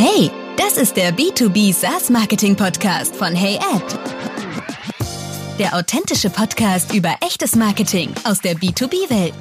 [0.00, 3.84] Hey, das ist der B2B SaaS Marketing Podcast von Hey Ad.
[5.58, 9.34] Der authentische Podcast über echtes Marketing aus der B2B-Welt.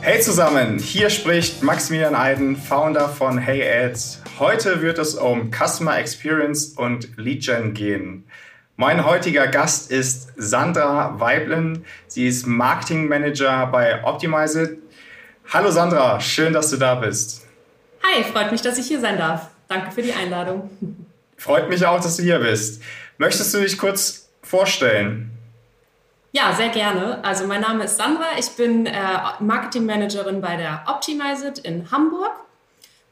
[0.00, 4.22] Hey zusammen, hier spricht Maximilian Eiden, Founder von Hey Ads.
[4.38, 8.24] Heute wird es um Customer Experience und Lead Gen gehen.
[8.76, 11.84] Mein heutiger Gast ist Sandra Weiblen.
[12.06, 14.78] Sie ist Marketing Manager bei Optimize.
[15.52, 17.46] Hallo Sandra, schön, dass du da bist.
[18.02, 19.50] Hi, freut mich, dass ich hier sein darf.
[19.68, 20.70] Danke für die Einladung.
[21.36, 22.82] Freut mich auch, dass du hier bist.
[23.18, 25.30] Möchtest du dich kurz vorstellen?
[26.32, 27.24] Ja, sehr gerne.
[27.24, 28.26] Also mein Name ist Sandra.
[28.38, 28.92] Ich bin äh,
[29.40, 32.32] Marketingmanagerin bei der Optimized in Hamburg.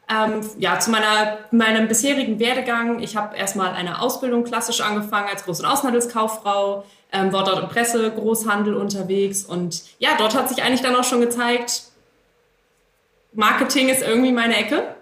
[0.08, 3.00] Ähm, ja, zu meiner, meinem bisherigen Werdegang.
[3.00, 7.68] Ich habe erstmal eine Ausbildung klassisch angefangen als Groß- und Außenhandelskauffrau, ähm, war dort im
[7.70, 11.84] Presse, Großhandel unterwegs und ja, dort hat sich eigentlich dann auch schon gezeigt,
[13.32, 14.94] Marketing ist irgendwie meine Ecke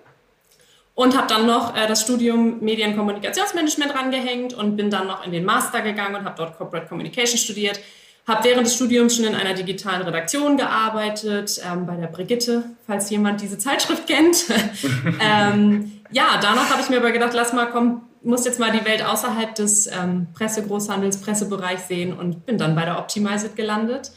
[1.03, 5.45] und habe dann noch äh, das Studium Medienkommunikationsmanagement rangehängt und bin dann noch in den
[5.45, 7.81] Master gegangen und habe dort Corporate Communication studiert.
[8.29, 13.11] Habe während des Studiums schon in einer digitalen Redaktion gearbeitet, ähm, bei der Brigitte, falls
[13.11, 14.45] jemand diese Zeitschrift kennt.
[15.21, 18.85] ähm, ja, danach habe ich mir aber gedacht, lass mal, komm, muss jetzt mal die
[18.85, 24.13] Welt außerhalb des ähm, Pressegroßhandels, Pressebereichs sehen und bin dann bei der Optimized gelandet.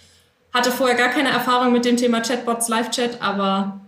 [0.54, 3.82] Hatte vorher gar keine Erfahrung mit dem Thema Chatbots, Live-Chat, aber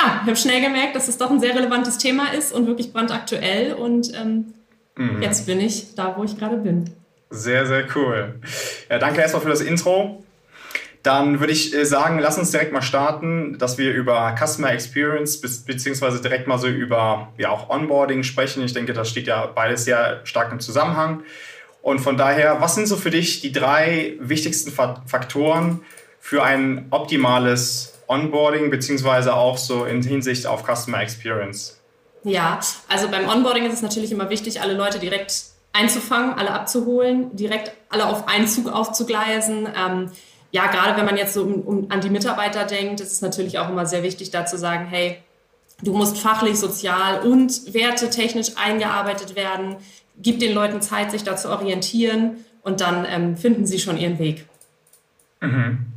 [0.00, 2.92] ja, ich habe schnell gemerkt, dass es doch ein sehr relevantes Thema ist und wirklich
[2.92, 3.74] brandaktuell.
[3.74, 4.54] Und ähm,
[4.96, 5.22] mhm.
[5.22, 6.90] jetzt bin ich da, wo ich gerade bin.
[7.30, 8.34] Sehr, sehr cool.
[8.88, 10.24] Ja, danke erstmal für das Intro.
[11.02, 15.40] Dann würde ich äh, sagen, lass uns direkt mal starten, dass wir über Customer Experience
[15.40, 18.62] beziehungsweise direkt mal so über ja auch Onboarding sprechen.
[18.64, 21.22] Ich denke, das steht ja beides sehr stark im Zusammenhang.
[21.82, 25.80] Und von daher, was sind so für dich die drei wichtigsten Faktoren
[26.18, 31.80] für ein optimales Onboarding, beziehungsweise auch so in Hinsicht auf Customer Experience?
[32.24, 32.58] Ja,
[32.88, 37.72] also beim Onboarding ist es natürlich immer wichtig, alle Leute direkt einzufangen, alle abzuholen, direkt
[37.88, 39.68] alle auf einen Zug aufzugleisen.
[39.74, 40.10] Ähm,
[40.50, 43.58] ja, gerade wenn man jetzt so um, um, an die Mitarbeiter denkt, ist es natürlich
[43.58, 45.18] auch immer sehr wichtig, da zu sagen, hey,
[45.82, 49.76] du musst fachlich, sozial und wertetechnisch eingearbeitet werden.
[50.18, 54.18] Gib den Leuten Zeit, sich da zu orientieren und dann ähm, finden sie schon ihren
[54.18, 54.46] Weg.
[55.40, 55.89] Mhm.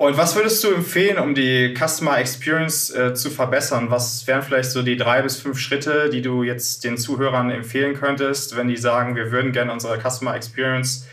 [0.00, 3.90] Und was würdest du empfehlen, um die Customer Experience äh, zu verbessern?
[3.90, 7.92] Was wären vielleicht so die drei bis fünf Schritte, die du jetzt den Zuhörern empfehlen
[7.92, 11.06] könntest, wenn die sagen, wir würden gerne unsere Customer Experience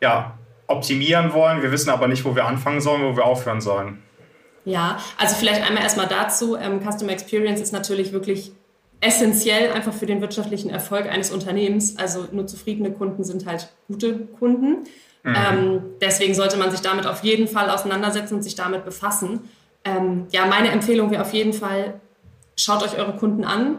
[0.00, 0.36] ja,
[0.66, 4.02] optimieren wollen, wir wissen aber nicht, wo wir anfangen sollen, wo wir aufhören sollen?
[4.64, 6.56] Ja, also vielleicht einmal erstmal dazu.
[6.56, 8.50] Ähm, Customer Experience ist natürlich wirklich
[9.00, 11.96] essentiell einfach für den wirtschaftlichen Erfolg eines Unternehmens.
[11.96, 14.88] Also nur zufriedene Kunden sind halt gute Kunden.
[15.22, 15.34] Mhm.
[15.36, 19.48] Ähm, deswegen sollte man sich damit auf jeden Fall auseinandersetzen und sich damit befassen.
[19.84, 22.00] Ähm, ja, meine Empfehlung wäre auf jeden Fall,
[22.56, 23.78] schaut euch eure Kunden an,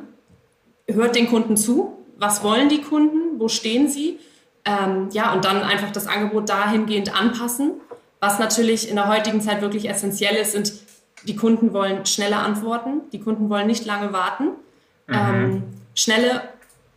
[0.87, 4.19] hört den Kunden zu, was wollen die Kunden, wo stehen sie,
[4.65, 7.73] ähm, ja, und dann einfach das Angebot dahingehend anpassen.
[8.21, 10.73] Was natürlich in der heutigen Zeit wirklich essentiell ist, sind,
[11.27, 14.45] die Kunden wollen schnelle Antworten, die Kunden wollen nicht lange warten.
[15.07, 15.13] Mhm.
[15.13, 15.63] Ähm,
[15.95, 16.41] schnelle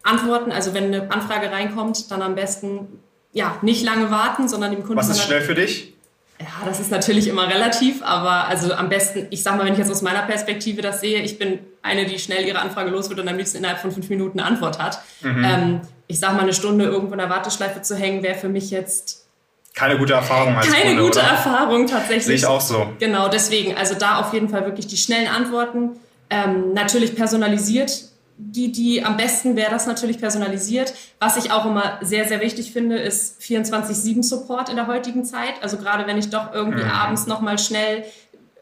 [0.04, 3.00] Antworten, also wenn eine Anfrage reinkommt, dann am besten
[3.36, 4.96] ja, nicht lange warten, sondern dem Kunden.
[4.96, 5.92] Was ist schnell für dich?
[6.40, 9.78] Ja, das ist natürlich immer relativ, aber also am besten, ich sag mal, wenn ich
[9.78, 13.20] jetzt aus meiner Perspektive das sehe, ich bin eine, die schnell ihre Anfrage los wird
[13.20, 15.00] und am liebsten innerhalb von fünf Minuten eine Antwort hat.
[15.20, 15.44] Mhm.
[15.44, 18.70] Ähm, ich sag mal, eine Stunde irgendwo in der Warteschleife zu hängen, wäre für mich
[18.70, 19.26] jetzt
[19.74, 21.28] keine gute Erfahrung als Keine Kunde, gute oder?
[21.28, 22.24] Erfahrung tatsächlich.
[22.24, 22.88] Sehe ich auch so.
[22.98, 25.90] Genau, deswegen, also da auf jeden Fall wirklich die schnellen Antworten.
[26.30, 27.92] Ähm, natürlich personalisiert
[28.38, 30.92] die, die am besten wäre das natürlich personalisiert.
[31.18, 35.54] Was ich auch immer sehr, sehr wichtig finde, ist 24-7-Support in der heutigen Zeit.
[35.62, 36.90] Also gerade wenn ich doch irgendwie mhm.
[36.90, 38.04] abends nochmal schnell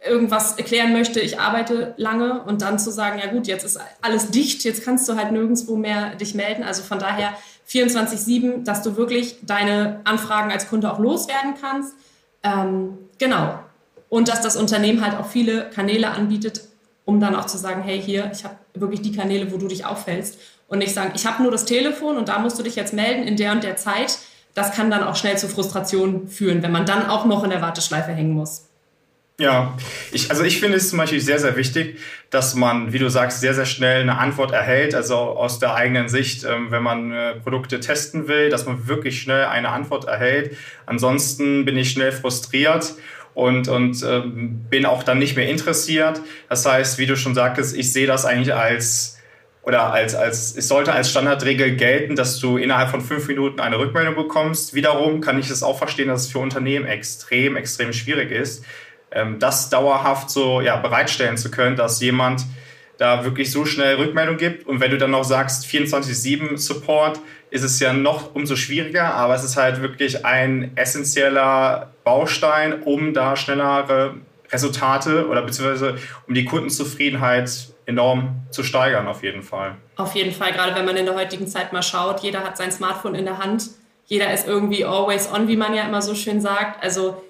[0.07, 4.31] irgendwas erklären möchte, ich arbeite lange und dann zu sagen, ja gut, jetzt ist alles
[4.31, 6.63] dicht, jetzt kannst du halt nirgendwo mehr dich melden.
[6.63, 7.33] Also von daher
[7.69, 11.95] 24-7, dass du wirklich deine Anfragen als Kunde auch loswerden kannst.
[12.43, 13.59] Ähm, genau.
[14.09, 16.61] Und dass das Unternehmen halt auch viele Kanäle anbietet,
[17.05, 19.85] um dann auch zu sagen, hey, hier, ich habe wirklich die Kanäle, wo du dich
[19.85, 20.39] aufhältst.
[20.69, 23.25] Und nicht sagen, ich habe nur das Telefon und da musst du dich jetzt melden
[23.25, 24.19] in der und der Zeit.
[24.55, 27.61] Das kann dann auch schnell zu Frustration führen, wenn man dann auch noch in der
[27.61, 28.69] Warteschleife hängen muss.
[29.39, 29.77] Ja,
[30.13, 31.99] ich, also ich finde es zum Beispiel sehr, sehr wichtig,
[32.31, 36.09] dass man, wie du sagst, sehr, sehr schnell eine Antwort erhält, also aus der eigenen
[36.09, 40.57] Sicht, ähm, wenn man äh, Produkte testen will, dass man wirklich schnell eine Antwort erhält.
[40.87, 42.95] Ansonsten bin ich schnell frustriert
[43.35, 46.21] und, und ähm, bin auch dann nicht mehr interessiert.
[46.49, 49.19] Das heißt, wie du schon sagtest, ich sehe das eigentlich als
[49.63, 53.79] oder als, als es sollte als Standardregel gelten, dass du innerhalb von fünf Minuten eine
[53.79, 54.75] Rückmeldung bekommst.
[54.75, 58.65] Wiederum kann ich es auch verstehen, dass es für Unternehmen extrem, extrem schwierig ist,
[59.11, 62.45] ähm, das dauerhaft so ja, bereitstellen zu können, dass jemand
[62.99, 64.67] da wirklich so schnell Rückmeldung gibt.
[64.67, 67.21] Und wenn du dann noch sagst 24-7 Support,
[67.55, 73.15] ist es ja noch umso schwieriger, aber es ist halt wirklich ein essentieller Baustein, um
[73.15, 74.17] da schnellere
[74.51, 75.97] Resultate oder beziehungsweise
[76.27, 79.77] um die Kundenzufriedenheit enorm zu steigern, auf jeden Fall.
[79.95, 82.73] Auf jeden Fall, gerade wenn man in der heutigen Zeit mal schaut, jeder hat sein
[82.73, 83.71] Smartphone in der Hand,
[84.07, 86.83] jeder ist irgendwie always on, wie man ja immer so schön sagt.
[86.83, 87.23] Also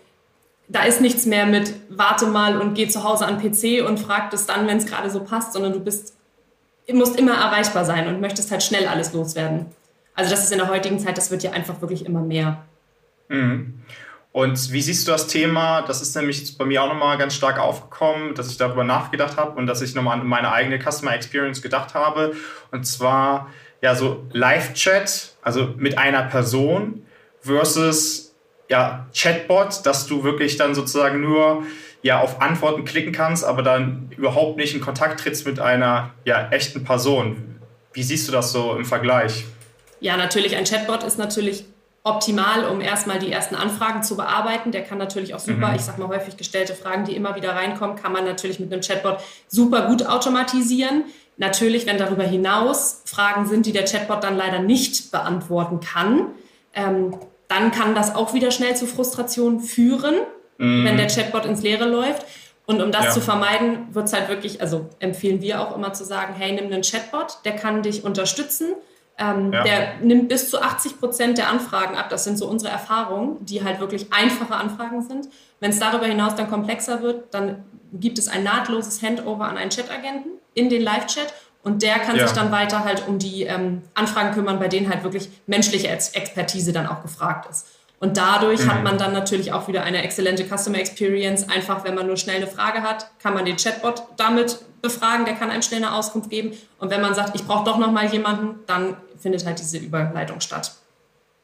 [0.69, 4.31] da ist nichts mehr mit warte mal und geh zu Hause an PC und frag
[4.31, 6.17] das dann, wenn es gerade so passt, sondern du bist,
[6.91, 9.67] musst immer erreichbar sein und möchtest halt schnell alles loswerden.
[10.15, 12.65] Also das ist in der heutigen Zeit, das wird ja einfach wirklich immer mehr.
[13.29, 13.81] Mhm.
[14.33, 15.83] Und wie siehst du das Thema?
[15.83, 19.57] Das ist nämlich bei mir auch nochmal ganz stark aufgekommen, dass ich darüber nachgedacht habe
[19.57, 22.35] und dass ich nochmal an meine eigene Customer Experience gedacht habe.
[22.73, 23.49] Und zwar
[23.81, 27.07] ja so Live-Chat, also mit einer Person
[27.43, 28.35] versus
[28.69, 31.63] ja Chatbot, dass du wirklich dann sozusagen nur
[32.03, 36.49] ja auf Antworten klicken kannst, aber dann überhaupt nicht in Kontakt trittst mit einer ja
[36.51, 37.61] echten Person.
[37.93, 39.45] Wie siehst du das so im Vergleich?
[40.05, 41.65] Ja, natürlich, ein Chatbot ist natürlich
[42.03, 44.71] optimal, um erstmal die ersten Anfragen zu bearbeiten.
[44.71, 45.77] Der kann natürlich auch super, mhm.
[45.77, 48.83] ich sag mal häufig gestellte Fragen, die immer wieder reinkommen, kann man natürlich mit einem
[48.83, 49.17] Chatbot
[49.49, 51.05] super gut automatisieren.
[51.39, 56.27] Natürlich, wenn darüber hinaus Fragen sind, die der Chatbot dann leider nicht beantworten kann,
[56.75, 57.17] ähm,
[57.49, 60.17] dann kann das auch wieder schnell zu Frustration führen,
[60.59, 60.85] mhm.
[60.85, 62.27] wenn der Chatbot ins Leere läuft.
[62.67, 63.11] Und um das ja.
[63.13, 66.67] zu vermeiden, wird es halt wirklich, also empfehlen wir auch immer zu sagen, hey, nimm
[66.67, 68.75] einen Chatbot, der kann dich unterstützen
[69.17, 69.63] ähm, ja.
[69.63, 72.09] Der nimmt bis zu 80 Prozent der Anfragen ab.
[72.09, 75.29] Das sind so unsere Erfahrungen, die halt wirklich einfache Anfragen sind.
[75.61, 79.71] Wenn es darüber hinaus dann komplexer wird, dann gibt es ein nahtloses Handover an einen
[79.71, 81.33] Chatagenten in den Live-Chat
[81.63, 82.27] und der kann ja.
[82.27, 86.73] sich dann weiter halt um die ähm, Anfragen kümmern, bei denen halt wirklich menschliche Expertise
[86.73, 87.69] dann auch gefragt ist.
[88.01, 88.71] Und dadurch mhm.
[88.71, 91.49] hat man dann natürlich auch wieder eine exzellente Customer Experience.
[91.49, 95.35] Einfach, wenn man nur schnell eine Frage hat, kann man den Chatbot damit befragen, der
[95.35, 96.53] kann einem schnell eine Auskunft geben.
[96.79, 100.41] Und wenn man sagt, ich brauche doch noch mal jemanden, dann findet halt diese Überleitung
[100.41, 100.75] statt.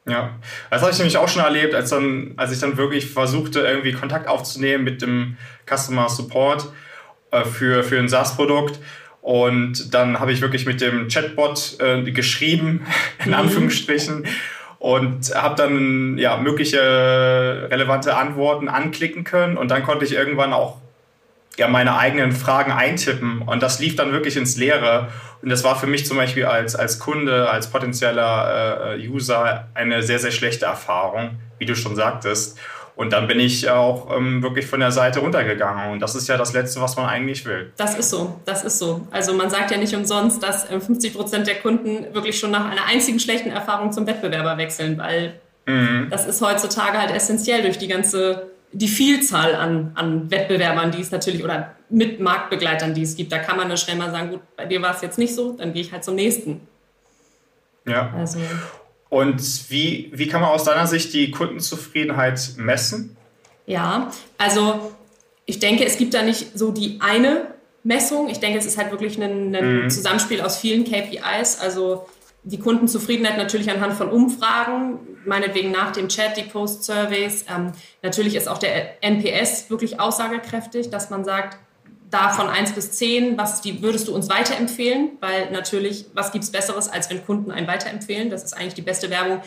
[0.07, 0.31] Ja,
[0.71, 3.93] das habe ich nämlich auch schon erlebt, als, dann, als ich dann wirklich versuchte, irgendwie
[3.93, 6.67] Kontakt aufzunehmen mit dem Customer Support
[7.31, 8.79] äh, für, für ein SaaS-Produkt.
[9.23, 12.87] Und dann habe ich wirklich mit dem Chatbot äh, geschrieben,
[13.25, 13.37] in mhm.
[13.37, 14.27] Anführungsstrichen,
[14.79, 16.81] und habe dann ja, mögliche
[17.71, 19.57] relevante Antworten anklicken können.
[19.57, 20.80] Und dann konnte ich irgendwann auch
[21.57, 23.43] ja, meine eigenen Fragen eintippen.
[23.43, 25.09] Und das lief dann wirklich ins Leere.
[25.43, 30.03] Und das war für mich zum Beispiel als, als Kunde, als potenzieller äh, User eine
[30.03, 32.59] sehr, sehr schlechte Erfahrung, wie du schon sagtest.
[32.97, 35.93] Und dann bin ich auch ähm, wirklich von der Seite runtergegangen.
[35.93, 37.73] Und das ist ja das Letzte, was man eigentlich will.
[37.79, 39.07] Das ist so, das ist so.
[39.11, 42.71] Also man sagt ja nicht umsonst, dass äh, 50 Prozent der Kunden wirklich schon nach
[42.71, 46.09] einer einzigen schlechten Erfahrung zum Wettbewerber wechseln, weil mhm.
[46.11, 51.11] das ist heutzutage halt essentiell durch die ganze die Vielzahl an, an Wettbewerbern, die es
[51.11, 54.41] natürlich, oder mit Marktbegleitern, die es gibt, da kann man dann schnell mal sagen, gut,
[54.57, 56.61] bei dir war es jetzt nicht so, dann gehe ich halt zum nächsten.
[57.87, 58.13] Ja.
[58.17, 58.39] Also.
[59.09, 63.17] Und wie, wie kann man aus deiner Sicht die Kundenzufriedenheit messen?
[63.67, 64.93] Ja, also
[65.47, 68.29] ich denke, es gibt da nicht so die eine Messung.
[68.29, 69.91] Ich denke, es ist halt wirklich ein, ein mhm.
[69.91, 71.59] Zusammenspiel aus vielen KPIs.
[71.61, 72.07] Also
[72.43, 77.45] die Kundenzufriedenheit natürlich anhand von Umfragen, meinetwegen nach dem Chat, die Post-Surveys.
[77.55, 77.73] Ähm,
[78.03, 81.59] natürlich ist auch der NPS wirklich aussagekräftig, dass man sagt,
[82.11, 85.13] da von 1 bis 10, was die, würdest du uns weiterempfehlen?
[85.21, 88.31] Weil natürlich, was gibt es Besseres, als wenn Kunden einen weiterempfehlen?
[88.31, 89.43] Das ist eigentlich die beste Werbung,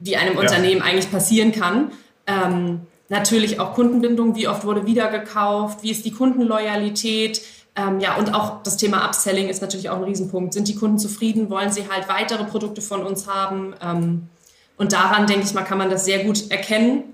[0.00, 0.40] die einem ja.
[0.40, 1.92] Unternehmen eigentlich passieren kann.
[2.26, 7.42] Ähm, natürlich auch Kundenbindung, wie oft wurde wieder gekauft, wie ist die Kundenloyalität,
[7.76, 10.52] ähm, ja, und auch das Thema Upselling ist natürlich auch ein Riesenpunkt.
[10.54, 11.50] Sind die Kunden zufrieden?
[11.50, 13.74] Wollen sie halt weitere Produkte von uns haben?
[13.82, 14.28] Ähm,
[14.76, 17.04] und daran, denke ich mal, kann man das sehr gut erkennen,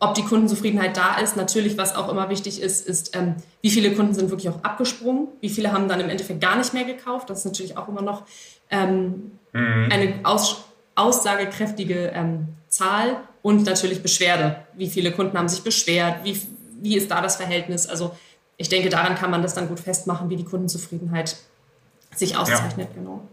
[0.00, 1.36] ob die Kundenzufriedenheit da ist.
[1.36, 5.28] Natürlich, was auch immer wichtig ist, ist, ähm, wie viele Kunden sind wirklich auch abgesprungen?
[5.40, 7.30] Wie viele haben dann im Endeffekt gar nicht mehr gekauft?
[7.30, 8.24] Das ist natürlich auch immer noch
[8.70, 9.88] ähm, mhm.
[9.90, 10.64] eine aus,
[10.94, 13.16] aussagekräftige ähm, Zahl.
[13.40, 14.56] Und natürlich Beschwerde.
[14.74, 16.24] Wie viele Kunden haben sich beschwert?
[16.24, 16.40] Wie,
[16.80, 17.88] wie ist da das Verhältnis?
[17.88, 18.12] Also
[18.56, 21.36] ich denke, daran kann man das dann gut festmachen, wie die Kundenzufriedenheit
[22.14, 22.88] sich auszeichnet.
[22.90, 23.00] Ja.
[23.00, 23.28] Genau.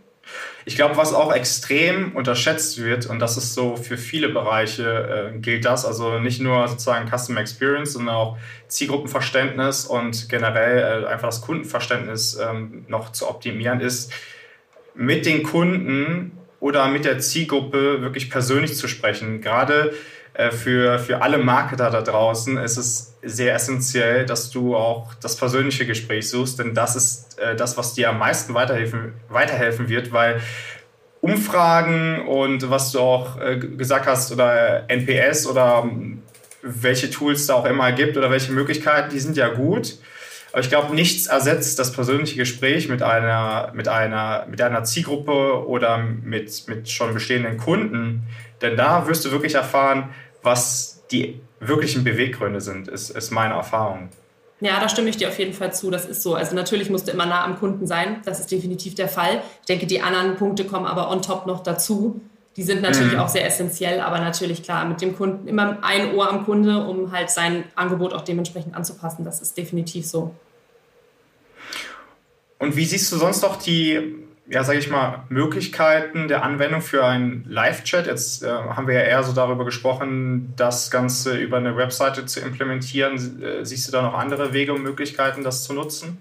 [0.66, 5.38] Ich glaube, was auch extrem unterschätzt wird, und das ist so für viele Bereiche äh,
[5.40, 11.30] gilt das, also nicht nur sozusagen Customer Experience, sondern auch Zielgruppenverständnis und generell äh, einfach
[11.30, 14.12] das Kundenverständnis ähm, noch zu optimieren, ist
[14.94, 19.42] mit den Kunden oder mit der Zielgruppe wirklich persönlich zu sprechen.
[19.42, 19.94] Gerade äh,
[20.52, 25.86] für, für alle Marketer da draußen ist es sehr essentiell, dass du auch das persönliche
[25.86, 30.42] Gespräch suchst, denn das ist äh, das, was dir am meisten weiterhelfen, weiterhelfen wird, weil
[31.22, 36.24] Umfragen und was du auch äh, gesagt hast oder NPS oder ähm,
[36.62, 39.98] welche Tools da auch immer gibt oder welche Möglichkeiten, die sind ja gut.
[40.52, 45.68] Aber ich glaube, nichts ersetzt das persönliche Gespräch mit einer, mit einer, mit einer Zielgruppe
[45.68, 48.24] oder mit, mit schon bestehenden Kunden.
[48.62, 50.10] Denn da wirst du wirklich erfahren,
[50.50, 54.10] was die wirklichen Beweggründe sind, ist, ist meine Erfahrung.
[54.62, 55.92] Ja, da stimme ich dir auf jeden Fall zu.
[55.92, 56.34] Das ist so.
[56.34, 58.22] Also natürlich musst du immer nah am Kunden sein.
[58.26, 59.42] Das ist definitiv der Fall.
[59.62, 62.20] Ich denke, die anderen Punkte kommen aber on top noch dazu.
[62.58, 63.20] Die sind natürlich mhm.
[63.20, 67.12] auch sehr essentiell, aber natürlich klar, mit dem Kunden immer ein Ohr am Kunde, um
[67.12, 69.24] halt sein Angebot auch dementsprechend anzupassen.
[69.24, 70.36] Das ist definitiv so.
[72.58, 77.06] Und wie siehst du sonst noch die ja, sage ich mal, Möglichkeiten der Anwendung für
[77.06, 78.08] einen Live-Chat.
[78.08, 82.40] Jetzt äh, haben wir ja eher so darüber gesprochen, das Ganze über eine Webseite zu
[82.40, 83.44] implementieren.
[83.44, 86.18] Äh, siehst du da noch andere Wege und Möglichkeiten, das zu nutzen?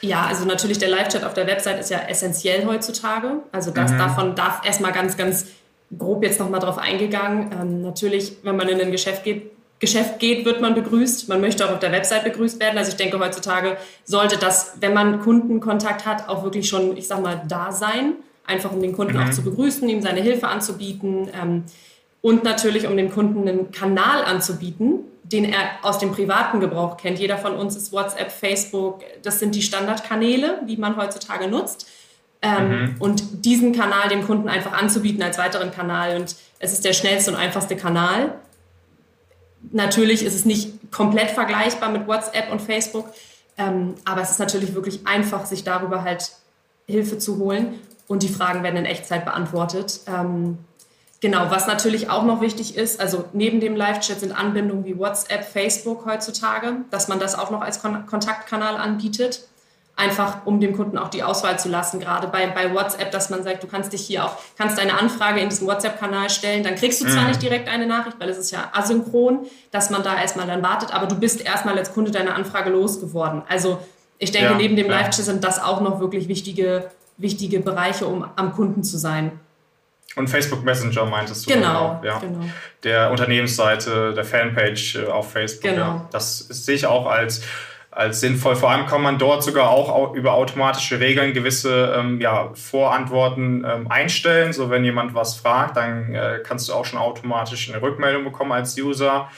[0.00, 3.40] Ja, also natürlich der Live-Chat auf der Website ist ja essentiell heutzutage.
[3.52, 3.98] Also das, mhm.
[3.98, 5.46] davon darf erstmal ganz, ganz
[5.96, 7.50] grob jetzt nochmal drauf eingegangen.
[7.52, 11.28] Ähm, natürlich, wenn man in ein Geschäft geht, Geschäft geht, wird man begrüßt.
[11.28, 12.78] Man möchte auch auf der Website begrüßt werden.
[12.78, 17.20] Also ich denke, heutzutage sollte das, wenn man Kundenkontakt hat, auch wirklich schon, ich sag
[17.20, 18.14] mal, da sein.
[18.46, 19.24] Einfach um den Kunden mhm.
[19.24, 21.64] auch zu begrüßen, ihm seine Hilfe anzubieten ähm,
[22.22, 27.18] und natürlich um dem Kunden einen Kanal anzubieten, den er aus dem privaten Gebrauch kennt.
[27.18, 31.88] Jeder von uns ist WhatsApp, Facebook, das sind die Standardkanäle, die man heutzutage nutzt.
[32.40, 32.94] Ähm, mhm.
[33.00, 36.16] Und diesen Kanal dem Kunden einfach anzubieten als weiteren Kanal.
[36.16, 38.34] Und es ist der schnellste und einfachste Kanal.
[39.72, 43.12] Natürlich ist es nicht komplett vergleichbar mit WhatsApp und Facebook,
[43.58, 46.32] ähm, aber es ist natürlich wirklich einfach, sich darüber halt
[46.86, 50.00] Hilfe zu holen und die Fragen werden in Echtzeit beantwortet.
[50.06, 50.58] Ähm,
[51.20, 55.44] genau, was natürlich auch noch wichtig ist, also neben dem Live-Chat sind Anbindungen wie WhatsApp,
[55.44, 59.48] Facebook heutzutage, dass man das auch noch als Kon Kontaktkanal anbietet
[59.96, 63.42] einfach um dem Kunden auch die Auswahl zu lassen, gerade bei, bei WhatsApp, dass man
[63.42, 67.00] sagt, du kannst dich hier auch, kannst deine Anfrage in diesen WhatsApp-Kanal stellen, dann kriegst
[67.00, 67.28] du zwar mhm.
[67.28, 70.94] nicht direkt eine Nachricht, weil es ist ja asynchron, dass man da erstmal dann wartet,
[70.94, 73.42] aber du bist erstmal als Kunde deine Anfrage losgeworden.
[73.48, 73.78] Also
[74.18, 74.92] ich denke, ja, neben dem ja.
[74.92, 79.32] Live-Chat sind das auch noch wirklich wichtige, wichtige Bereiche, um am Kunden zu sein.
[80.14, 81.54] Und Facebook Messenger meintest du?
[81.54, 82.18] Genau, ja.
[82.18, 82.44] genau.
[82.84, 85.70] Der Unternehmensseite, der Fanpage äh, auf Facebook.
[85.70, 85.86] Genau.
[85.86, 86.08] Ja.
[86.10, 87.42] Das sehe ich auch als
[87.96, 88.56] als sinnvoll.
[88.56, 93.90] Vor allem kann man dort sogar auch über automatische Regeln gewisse ähm, ja, Vorantworten ähm,
[93.90, 94.52] einstellen.
[94.52, 98.52] So, wenn jemand was fragt, dann äh, kannst du auch schon automatisch eine Rückmeldung bekommen
[98.52, 99.30] als User.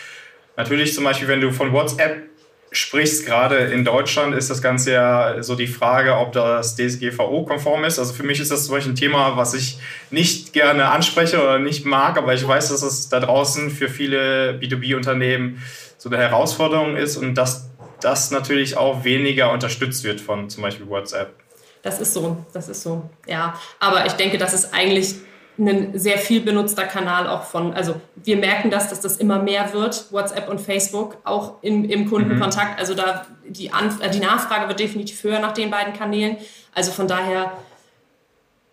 [0.56, 2.24] Natürlich zum Beispiel, wenn du von WhatsApp
[2.72, 8.00] sprichst, gerade in Deutschland ist das Ganze ja so die Frage, ob das DSGVO-konform ist.
[8.00, 9.78] Also für mich ist das zum Beispiel ein Thema, was ich
[10.10, 14.58] nicht gerne anspreche oder nicht mag, aber ich weiß, dass es da draußen für viele
[14.60, 15.62] B2B-Unternehmen
[15.96, 17.68] so eine Herausforderung ist und dass
[18.00, 21.34] das natürlich auch weniger unterstützt wird von zum Beispiel WhatsApp.
[21.82, 23.58] Das ist so, das ist so, ja.
[23.78, 25.14] Aber ich denke, das ist eigentlich
[25.58, 29.72] ein sehr viel benutzter Kanal auch von, also wir merken das, dass das immer mehr
[29.72, 32.74] wird, WhatsApp und Facebook, auch im, im Kundenkontakt.
[32.74, 32.78] Mhm.
[32.78, 36.36] Also da die, Anf äh, die Nachfrage wird definitiv höher nach den beiden Kanälen.
[36.74, 37.52] Also von daher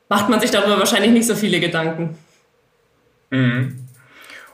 [0.10, 2.18] macht man sich darüber wahrscheinlich nicht so viele Gedanken.
[3.32, 3.88] Mhm.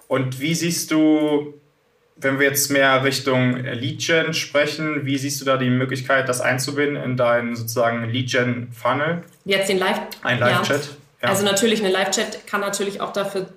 [0.08, 1.54] Und wie siehst du
[2.22, 7.02] wenn wir jetzt mehr Richtung Lead-Gen sprechen, wie siehst du da die Möglichkeit, das einzubinden
[7.02, 9.24] in deinen sozusagen Lead-Gen-Funnel?
[9.46, 10.90] Jetzt den Live Ein Live-Chat?
[11.22, 11.30] Ja.
[11.30, 13.48] Also natürlich, eine Live-Chat kann natürlich auch dafür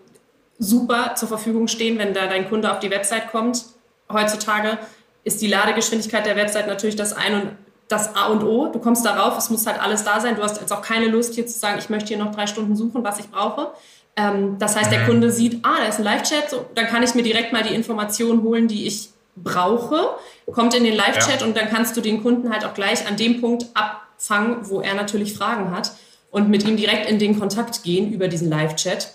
[0.58, 3.64] super zur Verfügung stehen, wenn da dein Kunde auf die Website kommt.
[4.12, 4.78] Heutzutage
[5.24, 7.50] ist die Ladegeschwindigkeit der Website natürlich das Ein und
[7.88, 8.68] das A und O.
[8.68, 10.36] Du kommst darauf, es muss halt alles da sein.
[10.36, 12.76] Du hast jetzt auch keine Lust hier zu sagen, ich möchte hier noch drei Stunden
[12.76, 13.72] suchen, was ich brauche.
[14.16, 15.06] Ähm, das heißt, der mhm.
[15.06, 17.74] Kunde sieht, ah, da ist ein Live-Chat, so, dann kann ich mir direkt mal die
[17.74, 20.10] Informationen holen, die ich brauche,
[20.52, 21.46] kommt in den Live-Chat ja.
[21.46, 24.94] und dann kannst du den Kunden halt auch gleich an dem Punkt abfangen, wo er
[24.94, 25.92] natürlich Fragen hat
[26.30, 29.12] und mit ihm direkt in den Kontakt gehen über diesen Live-Chat.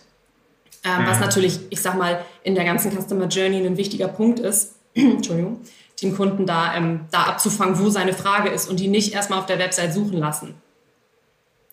[0.84, 1.08] Ähm, mhm.
[1.08, 5.62] Was natürlich, ich sag mal, in der ganzen Customer Journey ein wichtiger Punkt ist, Entschuldigung,
[6.00, 9.46] den Kunden da, ähm, da abzufangen, wo seine Frage ist und die nicht erstmal auf
[9.46, 10.56] der Website suchen lassen.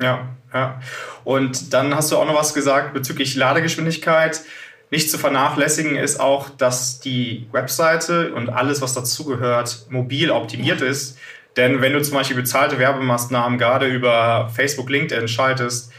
[0.00, 0.80] Ja, ja.
[1.25, 4.42] Und dann hast du auch noch was gesagt bezüglich Ladegeschwindigkeit.
[4.90, 11.18] Nicht zu vernachlässigen ist auch, dass die Webseite und alles, was dazugehört, mobil optimiert ist.
[11.56, 15.90] Denn wenn du zum Beispiel bezahlte Werbemaßnahmen gerade über Facebook, LinkedIn schaltest,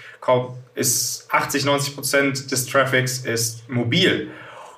[0.76, 4.30] ist 80, 90 Prozent des Traffics ist mobil.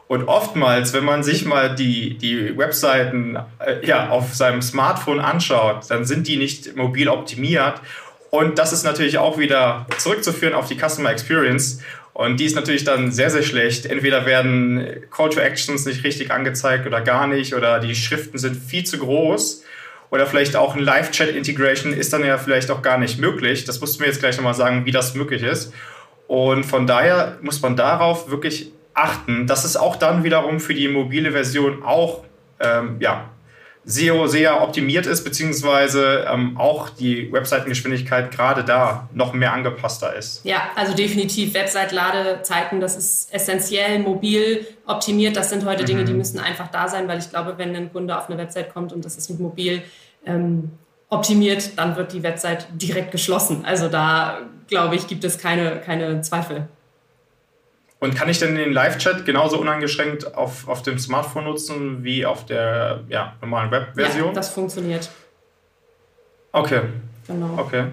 [0.10, 5.86] Und oftmals, wenn man sich mal die, die Webseiten äh, ja, auf seinem Smartphone anschaut,
[5.90, 7.80] dann sind die nicht mobil optimiert.
[8.32, 11.84] Und das ist natürlich auch wieder zurückzuführen auf die Customer Experience.
[12.14, 13.86] Und die ist natürlich dann sehr, sehr schlecht.
[13.86, 18.56] Entweder werden Call to Actions nicht richtig angezeigt oder gar nicht, oder die Schriften sind
[18.56, 19.64] viel zu groß.
[20.10, 23.64] Oder vielleicht auch ein Live-Chat-Integration ist dann ja vielleicht auch gar nicht möglich.
[23.66, 25.72] Das musst du mir jetzt gleich nochmal sagen, wie das möglich ist.
[26.26, 29.48] Und von daher muss man darauf wirklich achten.
[29.48, 32.24] Das ist auch dann wiederum für die mobile Version auch
[32.60, 33.30] ähm, ja,
[33.86, 40.46] SEO sehr optimiert ist, beziehungsweise ähm, auch die Webseitengeschwindigkeit gerade da noch mehr angepasster ist.
[40.46, 45.88] Ja, also definitiv Website-Ladezeiten, das ist essentiell, mobil optimiert, das sind heute mhm.
[45.88, 48.74] Dinge, die müssen einfach da sein, weil ich glaube, wenn ein Kunde auf eine Website
[48.74, 49.82] kommt und das ist mit mobil
[50.26, 50.72] ähm,
[51.10, 53.66] optimiert, dann wird die Website direkt geschlossen.
[53.66, 56.68] Also da, glaube ich, gibt es keine, keine Zweifel.
[58.00, 62.46] Und kann ich denn den Live-Chat genauso uneingeschränkt auf, auf dem Smartphone nutzen wie auf
[62.46, 64.28] der ja, normalen Web-Version?
[64.28, 65.10] Ja, das funktioniert.
[66.54, 66.82] Okay.
[67.28, 67.58] Genau.
[67.58, 67.86] Okay.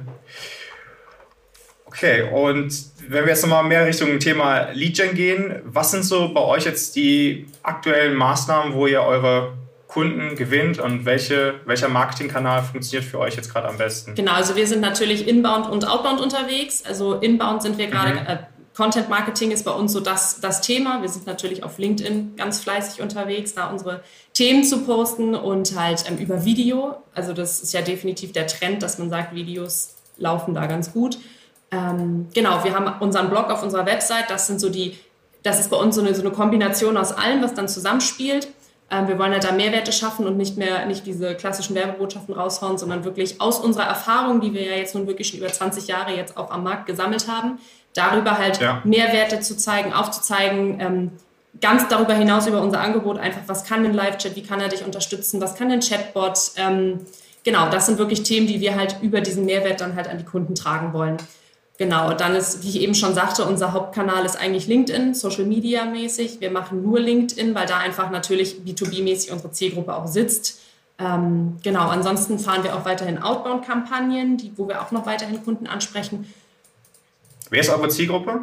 [1.87, 2.75] Okay, und
[3.09, 6.95] wenn wir jetzt nochmal mehr Richtung Thema Lead-Gen gehen, was sind so bei euch jetzt
[6.95, 9.55] die aktuellen Maßnahmen, wo ihr eure
[9.89, 14.15] Kunden gewinnt und welche, welcher Marketingkanal funktioniert für euch jetzt gerade am besten?
[14.15, 16.85] Genau, also wir sind natürlich inbound und outbound unterwegs.
[16.85, 18.47] Also inbound sind wir gerade, mhm.
[18.77, 21.01] Content Marketing ist bei uns so das, das Thema.
[21.01, 24.03] Wir sind natürlich auf LinkedIn ganz fleißig unterwegs, da unsere
[24.35, 26.97] Themen zu posten und halt ähm, über Video.
[27.15, 31.19] Also das ist ja definitiv der Trend, dass man sagt, Videos laufen da ganz gut.
[31.71, 34.29] Ähm, genau, wir haben unseren Blog auf unserer Website.
[34.29, 34.99] Das sind so die,
[35.43, 38.49] das ist bei uns so eine, so eine Kombination aus allem, was dann zusammenspielt.
[38.91, 42.77] Ähm, wir wollen halt da Mehrwerte schaffen und nicht mehr nicht diese klassischen Werbebotschaften raushauen,
[42.77, 46.15] sondern wirklich aus unserer Erfahrung, die wir ja jetzt nun wirklich schon über 20 Jahre
[46.15, 47.59] jetzt auch am Markt gesammelt haben,
[47.97, 48.81] darüber halt ja.
[48.85, 51.11] Mehrwerte zu zeigen, aufzuzeigen, ähm,
[51.61, 54.85] ganz darüber hinaus über unser Angebot einfach, was kann ein Live-Chat, wie kann er dich
[54.85, 57.01] unterstützen, was kann ein Chatbot, ähm,
[57.45, 60.25] genau, das sind wirklich Themen, die wir halt über diesen Mehrwert dann halt an die
[60.25, 61.17] Kunden tragen wollen.
[61.79, 65.85] Genau, dann ist, wie ich eben schon sagte, unser Hauptkanal ist eigentlich LinkedIn, Social Media
[65.85, 66.41] mäßig.
[66.41, 70.61] Wir machen nur LinkedIn, weil da einfach natürlich B2B-mäßig unsere Zielgruppe auch sitzt.
[70.99, 76.33] Ähm, genau, ansonsten fahren wir auch weiterhin Outbound-Kampagnen, wo wir auch noch weiterhin Kunden ansprechen.
[77.51, 78.41] Wer ist eure Zielgruppe?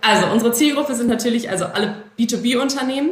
[0.00, 3.10] Also unsere Zielgruppe sind natürlich also alle B2B-Unternehmen,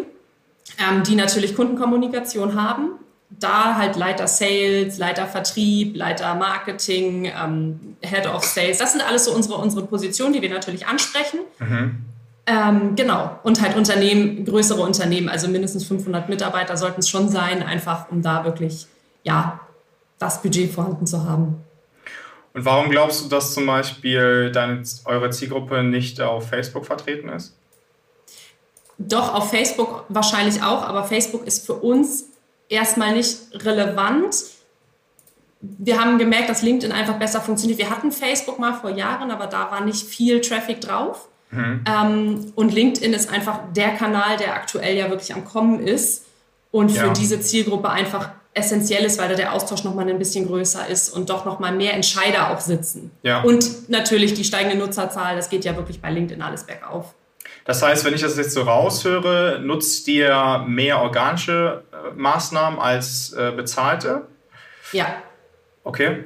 [0.78, 2.90] ähm, die natürlich Kundenkommunikation haben.
[3.30, 8.78] Da halt Leiter Sales, Leiter Vertrieb, Leiter Marketing, ähm, Head of Sales.
[8.78, 11.38] Das sind alles so unsere, unsere Positionen, die wir natürlich ansprechen.
[11.60, 12.04] Mhm.
[12.46, 13.38] Ähm, genau.
[13.44, 18.22] Und halt Unternehmen, größere Unternehmen, also mindestens 500 Mitarbeiter sollten es schon sein, einfach um
[18.22, 18.88] da wirklich,
[19.22, 19.60] ja,
[20.18, 21.62] das Budget vorhanden zu haben.
[22.52, 27.54] Und warum glaubst du, dass zum Beispiel deine, eure Zielgruppe nicht auf Facebook vertreten ist?
[28.98, 32.24] Doch, auf Facebook wahrscheinlich auch, aber Facebook ist für uns
[32.68, 34.36] erstmal nicht relevant.
[35.60, 37.78] Wir haben gemerkt, dass LinkedIn einfach besser funktioniert.
[37.78, 41.28] Wir hatten Facebook mal vor Jahren, aber da war nicht viel Traffic drauf.
[41.50, 41.84] Mhm.
[41.86, 46.26] Ähm, und LinkedIn ist einfach der Kanal, der aktuell ja wirklich am Kommen ist
[46.70, 47.12] und für ja.
[47.12, 51.30] diese Zielgruppe einfach essentiell ist, weil da der Austausch nochmal ein bisschen größer ist und
[51.30, 53.12] doch nochmal mehr Entscheider auch sitzen.
[53.22, 53.42] Ja.
[53.42, 57.14] Und natürlich die steigende Nutzerzahl, das geht ja wirklich bei LinkedIn alles bergauf.
[57.64, 63.32] Das heißt, wenn ich das jetzt so raushöre, nutzt ihr mehr organische äh, Maßnahmen als
[63.32, 64.26] äh, bezahlte?
[64.92, 65.06] Ja.
[65.84, 66.24] Okay.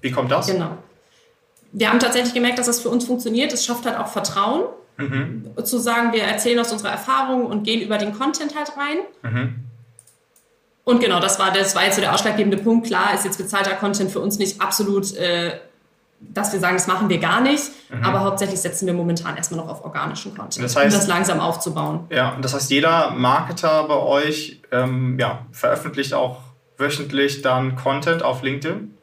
[0.00, 0.46] Wie kommt das?
[0.46, 0.78] Genau.
[1.72, 3.52] Wir haben tatsächlich gemerkt, dass das für uns funktioniert.
[3.52, 4.64] Es schafft halt auch Vertrauen.
[4.96, 5.50] Mhm.
[5.64, 8.98] Zu sagen, wir erzählen aus unserer Erfahrung und gehen über den Content halt rein.
[9.22, 9.54] Mhm.
[10.84, 12.86] Und genau, das war, das war jetzt so der ausschlaggebende Punkt.
[12.86, 15.58] Klar ist jetzt bezahlter Content für uns nicht absolut, äh,
[16.20, 17.64] dass wir sagen, das machen wir gar nicht.
[17.90, 18.04] Mhm.
[18.04, 21.40] Aber hauptsächlich setzen wir momentan erstmal noch auf organischen Content, das heißt, um das langsam
[21.40, 22.06] aufzubauen.
[22.10, 26.38] Ja, das heißt, jeder Marketer bei euch ähm, ja, veröffentlicht auch
[26.76, 28.96] wöchentlich dann Content auf LinkedIn?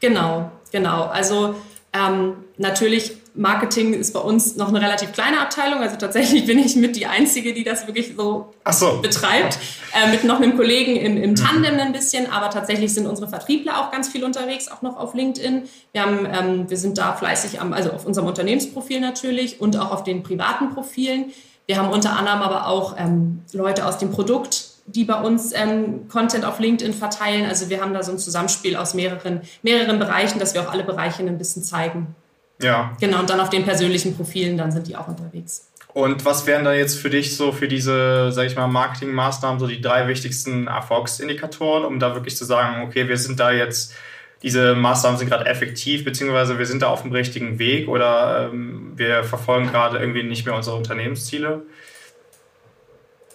[0.00, 1.04] Genau, genau.
[1.04, 1.54] Also
[1.92, 5.80] ähm, natürlich Marketing ist bei uns noch eine relativ kleine Abteilung.
[5.80, 8.98] Also tatsächlich bin ich mit die Einzige, die das wirklich so, so.
[9.00, 9.58] betreibt.
[9.94, 11.36] Äh, mit noch einem Kollegen im, im mhm.
[11.36, 12.30] Tandem ein bisschen.
[12.30, 15.62] Aber tatsächlich sind unsere Vertriebler auch ganz viel unterwegs, auch noch auf LinkedIn.
[15.92, 19.92] Wir, haben, ähm, wir sind da fleißig, am, also auf unserem Unternehmensprofil natürlich und auch
[19.92, 21.32] auf den privaten Profilen.
[21.66, 26.08] Wir haben unter anderem aber auch ähm, Leute aus dem Produkt, die bei uns ähm,
[26.08, 27.46] Content auf LinkedIn verteilen.
[27.46, 30.84] Also wir haben da so ein Zusammenspiel aus mehreren, mehreren Bereichen, dass wir auch alle
[30.84, 32.14] Bereiche ein bisschen zeigen.
[32.62, 32.96] Ja.
[33.00, 35.68] Genau, und dann auf den persönlichen Profilen, dann sind die auch unterwegs.
[35.94, 39.66] Und was wären da jetzt für dich so für diese, sag ich mal, Marketingmaßnahmen so
[39.66, 43.94] die drei wichtigsten Erfolgsindikatoren, um da wirklich zu sagen, okay, wir sind da jetzt,
[44.42, 48.92] diese Maßnahmen sind gerade effektiv, beziehungsweise wir sind da auf dem richtigen Weg oder ähm,
[48.96, 51.62] wir verfolgen gerade irgendwie nicht mehr unsere Unternehmensziele?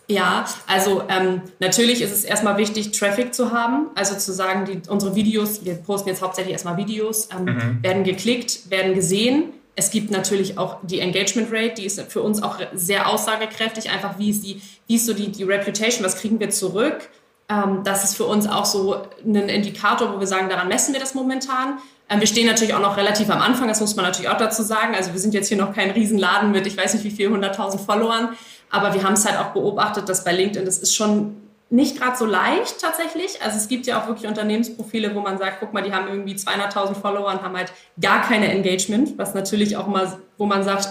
[0.09, 3.87] Ja, also ähm, natürlich ist es erstmal wichtig, Traffic zu haben.
[3.93, 7.83] Also zu sagen, die, unsere Videos, wir posten jetzt hauptsächlich erstmal Videos, ähm, mhm.
[7.83, 9.53] werden geklickt, werden gesehen.
[9.75, 13.89] Es gibt natürlich auch die Engagement Rate, die ist für uns auch sehr aussagekräftig.
[13.91, 17.09] Einfach wie ist, die, wie ist so die, die Reputation, was kriegen wir zurück?
[17.49, 21.01] Ähm, das ist für uns auch so ein Indikator, wo wir sagen, daran messen wir
[21.01, 21.79] das momentan.
[22.09, 24.63] Ähm, wir stehen natürlich auch noch relativ am Anfang, das muss man natürlich auch dazu
[24.63, 24.95] sagen.
[24.95, 27.79] Also wir sind jetzt hier noch kein Riesenladen mit, ich weiß nicht wie viel, 100.000
[27.79, 28.29] Followern.
[28.69, 31.37] Aber wir haben es halt auch beobachtet, dass bei LinkedIn, das ist schon
[31.69, 33.41] nicht gerade so leicht tatsächlich.
[33.41, 36.35] Also es gibt ja auch wirklich Unternehmensprofile, wo man sagt, guck mal, die haben irgendwie
[36.35, 40.87] 200.000 Follower und haben halt gar keine Engagement, was natürlich auch mal, wo man sagt,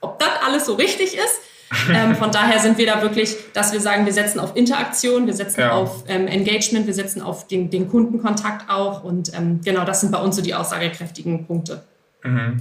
[0.00, 1.40] ob das alles so richtig ist.
[1.90, 5.32] ähm, von daher sind wir da wirklich, dass wir sagen, wir setzen auf Interaktion, wir
[5.32, 5.72] setzen ja.
[5.72, 10.12] auf ähm, Engagement, wir setzen auf den, den Kundenkontakt auch und ähm, genau das sind
[10.12, 11.82] bei uns so die aussagekräftigen Punkte.
[12.22, 12.60] Mhm.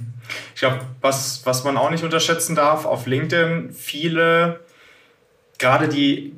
[0.53, 4.61] Ich glaube, was, was man auch nicht unterschätzen darf, auf LinkedIn viele,
[5.57, 6.35] gerade die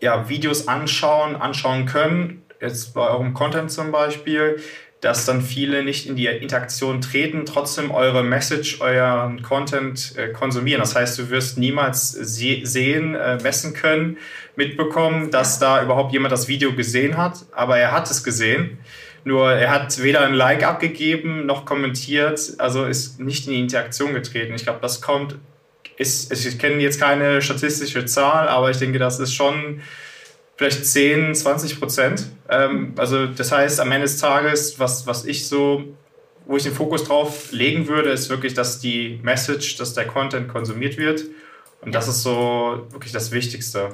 [0.00, 4.60] ja, Videos anschauen, anschauen können, jetzt bei eurem Content zum Beispiel,
[5.00, 10.80] dass dann viele nicht in die Interaktion treten, trotzdem eure Message, euren Content äh, konsumieren.
[10.80, 14.16] Das heißt, du wirst niemals se sehen, äh, messen können,
[14.56, 18.78] mitbekommen, dass da überhaupt jemand das Video gesehen hat, aber er hat es gesehen.
[19.26, 24.14] Nur er hat weder ein Like abgegeben noch kommentiert, also ist nicht in die Interaktion
[24.14, 24.54] getreten.
[24.54, 25.34] Ich glaube, das kommt
[25.96, 29.80] ist, ich kenne jetzt keine statistische Zahl, aber ich denke, das ist schon
[30.56, 32.26] vielleicht 10, 20 Prozent.
[32.48, 35.82] Ähm, also das heißt, am Ende des Tages, was, was ich so,
[36.44, 40.46] wo ich den Fokus drauf legen würde, ist wirklich, dass die Message, dass der Content
[40.46, 41.24] konsumiert wird.
[41.80, 43.90] Und das ist so wirklich das Wichtigste.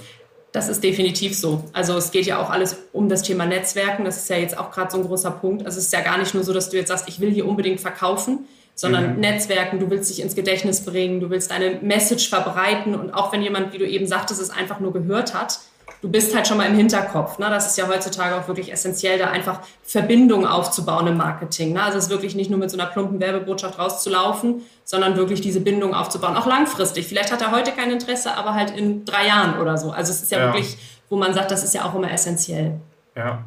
[0.52, 1.64] Das ist definitiv so.
[1.72, 4.04] Also es geht ja auch alles um das Thema Netzwerken.
[4.04, 5.64] Das ist ja jetzt auch gerade so ein großer Punkt.
[5.64, 7.48] Also es ist ja gar nicht nur so, dass du jetzt sagst, ich will hier
[7.48, 8.40] unbedingt verkaufen,
[8.74, 9.20] sondern mhm.
[9.20, 13.42] Netzwerken, du willst dich ins Gedächtnis bringen, du willst deine Message verbreiten und auch wenn
[13.42, 15.58] jemand, wie du eben sagtest, es einfach nur gehört hat,
[16.02, 17.38] du bist halt schon mal im Hinterkopf.
[17.38, 17.48] Ne?
[17.48, 21.72] Das ist ja heutzutage auch wirklich essentiell, da einfach Verbindungen aufzubauen im Marketing.
[21.72, 21.82] Ne?
[21.82, 25.60] Also es ist wirklich nicht nur mit so einer plumpen Werbebotschaft rauszulaufen, sondern wirklich diese
[25.60, 27.06] Bindung aufzubauen, auch langfristig.
[27.06, 29.90] Vielleicht hat er heute kein Interesse, aber halt in drei Jahren oder so.
[29.90, 30.46] Also es ist ja, ja.
[30.46, 30.76] wirklich,
[31.08, 32.80] wo man sagt, das ist ja auch immer essentiell.
[33.16, 33.44] Ja.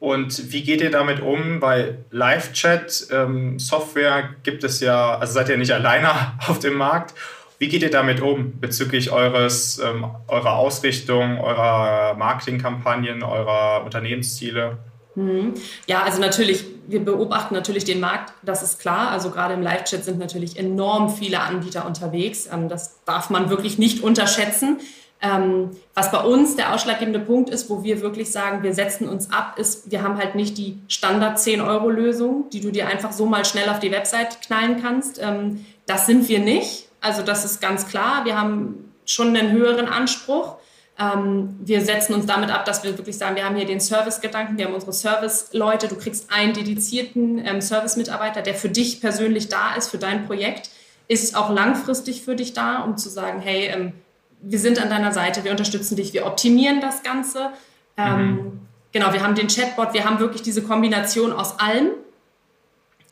[0.00, 1.60] Und wie geht ihr damit um?
[1.60, 6.10] Weil Live-Chat-Software ähm, gibt es ja, also seid ihr nicht alleine
[6.46, 7.14] auf dem Markt.
[7.58, 14.78] Wie geht ihr damit um bezüglich eures, ähm, eurer Ausrichtung, eurer Marketingkampagnen, eurer Unternehmensziele?
[15.16, 15.54] Mhm.
[15.88, 19.10] Ja, also natürlich, wir beobachten natürlich den Markt, das ist klar.
[19.10, 22.48] Also gerade im Live-Chat sind natürlich enorm viele Anbieter unterwegs.
[22.52, 24.78] Ähm, das darf man wirklich nicht unterschätzen.
[25.20, 29.32] Ähm, was bei uns der ausschlaggebende Punkt ist, wo wir wirklich sagen, wir setzen uns
[29.32, 33.44] ab, ist, wir haben halt nicht die Standard 10-Euro-Lösung, die du dir einfach so mal
[33.44, 35.18] schnell auf die Website knallen kannst.
[35.20, 36.87] Ähm, das sind wir nicht.
[37.00, 38.24] Also das ist ganz klar.
[38.24, 40.56] Wir haben schon einen höheren Anspruch.
[40.98, 44.58] Ähm, wir setzen uns damit ab, dass wir wirklich sagen, wir haben hier den Service-Gedanken,
[44.58, 49.76] wir haben unsere Service-Leute, du kriegst einen dedizierten ähm, Service-Mitarbeiter, der für dich persönlich da
[49.76, 50.70] ist, für dein Projekt,
[51.06, 53.92] ist auch langfristig für dich da, um zu sagen, hey, ähm,
[54.40, 57.50] wir sind an deiner Seite, wir unterstützen dich, wir optimieren das Ganze.
[57.96, 58.60] Ähm, mhm.
[58.92, 61.90] Genau, wir haben den Chatbot, wir haben wirklich diese Kombination aus allem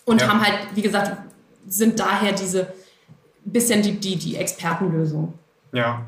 [0.05, 0.29] und ja.
[0.29, 1.17] haben halt, wie gesagt,
[1.69, 2.73] sind daher diese
[3.53, 5.35] bisschen die, die, die Expertenlösung.
[5.73, 6.07] Ja.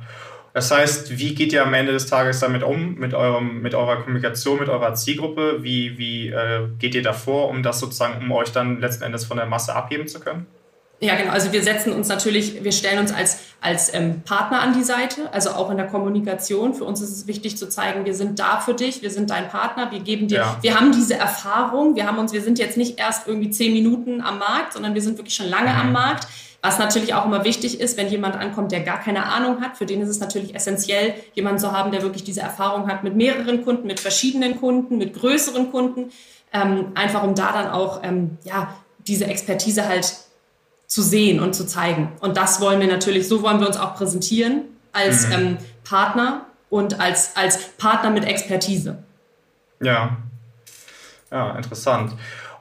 [0.55, 3.97] Das heißt, wie geht ihr am Ende des Tages damit um, mit, eurem, mit eurer
[4.03, 5.59] Kommunikation, mit eurer Zielgruppe?
[5.63, 9.37] Wie, wie äh, geht ihr davor, um das sozusagen, um euch dann letzten Endes von
[9.37, 10.47] der Masse abheben zu können?
[11.01, 11.31] Ja, genau.
[11.31, 15.33] Also wir setzen uns natürlich, wir stellen uns als, als ähm, Partner an die Seite,
[15.33, 16.75] also auch in der Kommunikation.
[16.75, 19.49] Für uns ist es wichtig zu zeigen, wir sind da für dich, wir sind dein
[19.49, 20.59] Partner, wir geben dir, ja.
[20.61, 24.21] wir haben diese Erfahrung, wir haben uns, wir sind jetzt nicht erst irgendwie zehn Minuten
[24.21, 25.81] am Markt, sondern wir sind wirklich schon lange mhm.
[25.81, 26.27] am Markt.
[26.61, 29.87] Was natürlich auch immer wichtig ist, wenn jemand ankommt, der gar keine Ahnung hat, für
[29.87, 33.65] den ist es natürlich essentiell, jemanden zu haben, der wirklich diese Erfahrung hat mit mehreren
[33.65, 36.11] Kunden, mit verschiedenen Kunden, mit größeren Kunden,
[36.53, 38.75] ähm, einfach um da dann auch ähm, ja,
[39.07, 40.17] diese Expertise halt
[40.89, 42.13] zu sehen und zu zeigen.
[42.21, 45.33] Und das wollen wir natürlich, so wollen wir uns auch präsentieren als mhm.
[45.33, 48.99] ähm, Partner und als, als Partner mit Expertise.
[49.81, 50.17] Ja,
[51.31, 52.13] ja, interessant.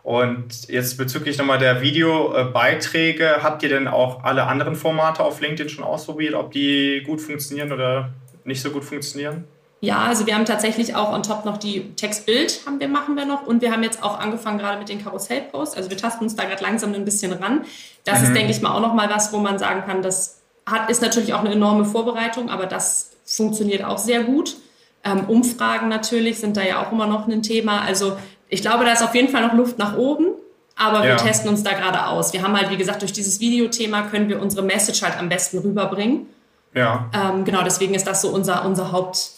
[0.08, 5.68] Und jetzt bezüglich nochmal der Videobeiträge, habt ihr denn auch alle anderen Formate auf LinkedIn
[5.68, 8.12] schon ausprobiert, ob die gut funktionieren oder
[8.46, 9.44] nicht so gut funktionieren?
[9.82, 13.26] Ja, also wir haben tatsächlich auch on top noch die Textbild haben wir, machen wir
[13.26, 15.76] noch und wir haben jetzt auch angefangen gerade mit den Karussellposts.
[15.76, 17.66] Also wir tasten uns da gerade langsam ein bisschen ran.
[18.06, 18.28] Das mhm.
[18.28, 21.34] ist, denke ich mal, auch nochmal was, wo man sagen kann, das hat, ist natürlich
[21.34, 24.56] auch eine enorme Vorbereitung, aber das funktioniert auch sehr gut.
[25.04, 27.82] Ähm, Umfragen natürlich sind da ja auch immer noch ein Thema.
[27.82, 28.16] Also
[28.50, 30.28] ich glaube, da ist auf jeden Fall noch Luft nach oben,
[30.76, 31.16] aber wir ja.
[31.16, 32.34] testen uns da gerade aus.
[32.34, 35.58] Wir haben halt, wie gesagt, durch dieses Videothema können wir unsere Message halt am besten
[35.60, 36.28] rüberbringen.
[36.74, 37.10] Ja.
[37.14, 39.32] Ähm, genau, deswegen ist das so unser, unser Haupt,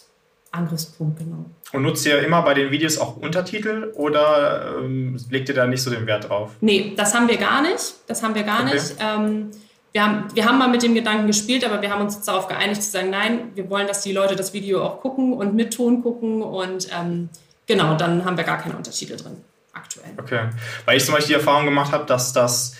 [0.52, 1.46] Angriffspunkt, genau.
[1.72, 5.84] Und nutzt ihr immer bei den Videos auch Untertitel oder ähm, legt ihr da nicht
[5.84, 6.52] so den Wert drauf?
[6.62, 7.94] Nee, das haben wir gar nicht.
[8.08, 8.74] Das haben wir gar okay.
[8.74, 8.96] nicht.
[9.00, 9.52] Ähm,
[9.92, 12.48] wir, haben, wir haben mal mit dem Gedanken gespielt, aber wir haben uns jetzt darauf
[12.48, 15.74] geeinigt zu sagen, nein, wir wollen, dass die Leute das Video auch gucken und mit
[15.74, 17.30] Ton gucken und ähm,
[17.70, 19.38] genau, dann haben wir gar keine Untertitel drin
[19.72, 20.10] aktuell.
[20.18, 20.50] Okay,
[20.86, 22.76] weil ich zum Beispiel die Erfahrung gemacht habe, dass das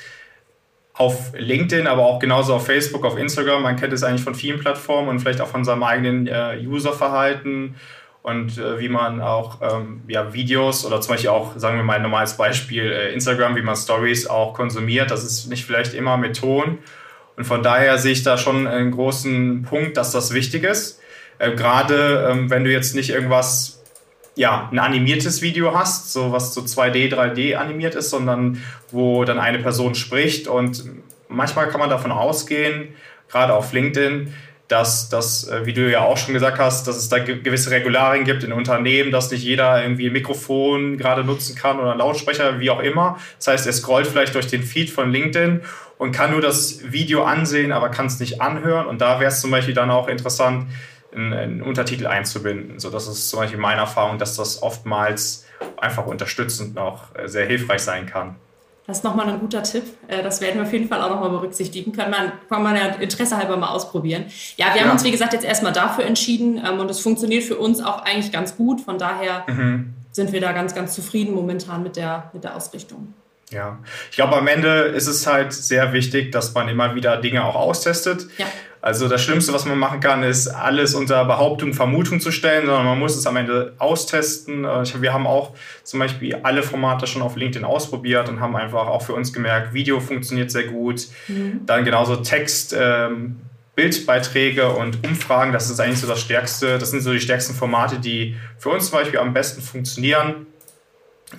[0.94, 3.64] auf LinkedIn, aber auch genauso auf Facebook, auf Instagram.
[3.64, 7.76] Man kennt es eigentlich von vielen Plattformen und vielleicht auch von seinem eigenen äh, Userverhalten.
[8.22, 11.96] und äh, wie man auch ähm, ja, Videos oder zum Beispiel auch, sagen wir mal
[11.96, 15.10] ein normales Beispiel, äh, Instagram, wie man Stories auch konsumiert.
[15.10, 16.80] Das ist nicht vielleicht immer mit Ton.
[17.38, 21.00] Und von daher sehe ich da schon einen großen Punkt, dass das wichtig ist.
[21.38, 23.79] Äh, Gerade ähm, wenn du jetzt nicht irgendwas,
[24.36, 29.40] ja, ein animiertes Video hast, so was so 2D, 3D animiert ist, sondern wo dann
[29.40, 30.48] eine Person spricht.
[30.48, 30.84] Und
[31.28, 32.90] manchmal kann man davon ausgehen,
[33.30, 34.34] gerade auf LinkedIn,
[34.70, 38.24] dass das, äh, wie du ja auch schon gesagt hast, dass es da gewisse Regularien
[38.24, 42.60] gibt in Unternehmen, dass nicht jeder irgendwie ein Mikrofon gerade nutzen kann oder einen Lautsprecher,
[42.60, 43.18] wie auch immer.
[43.38, 45.62] Das heißt, er scrollt vielleicht durch den Feed von LinkedIn
[45.98, 48.86] und kann nur das Video ansehen, aber kann es nicht anhören.
[48.86, 50.68] Und da wäre es zum Beispiel dann auch interessant,
[51.14, 52.80] einen, einen Untertitel einzubinden.
[52.80, 55.46] So, das ist zum Beispiel meine Erfahrung, dass das oftmals
[55.78, 58.36] einfach unterstützend noch äh, sehr hilfreich sein kann.
[58.90, 59.84] Das ist nochmal ein guter Tipp.
[60.08, 61.92] Äh, das werden wir auf jeden Fall auch nochmal berücksichtigen.
[61.92, 64.26] Kann man, kann man ja Interesse halber mal ausprobieren.
[64.58, 64.84] Ja, wir ja.
[64.84, 68.02] haben uns, wie gesagt, jetzt erstmal dafür entschieden ähm, und es funktioniert für uns auch
[68.02, 68.82] eigentlich ganz gut.
[68.82, 69.94] Von daher mhm.
[70.12, 73.14] sind wir da ganz, ganz zufrieden momentan mit der, mit der Ausrichtung.
[73.52, 73.80] Ja,
[74.12, 77.56] ich glaube, am Ende ist es halt sehr wichtig, dass man immer wieder Dinge auch
[77.56, 78.28] austestet.
[78.38, 78.46] Ja.
[78.82, 82.86] Also das Schlimmste, was man machen kann, ist alles unter Behauptung, Vermutung zu stellen, sondern
[82.86, 84.64] man muss es am Ende austesten.
[84.64, 88.88] Äh, wir haben auch zum Beispiel alle Formate schon auf LinkedIn ausprobiert und haben einfach
[88.88, 91.08] auch für uns gemerkt, Video funktioniert sehr gut.
[91.28, 91.62] Mhm.
[91.66, 93.42] Dann genauso Text, ähm,
[93.76, 96.78] Bildbeiträge und Umfragen, das ist eigentlich so das Stärkste.
[96.78, 100.48] Das sind so die stärksten Formate, die für uns zum Beispiel am besten funktionieren.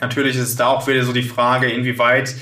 [0.01, 2.35] Natürlich ist es da auch wieder so die Frage, inwieweit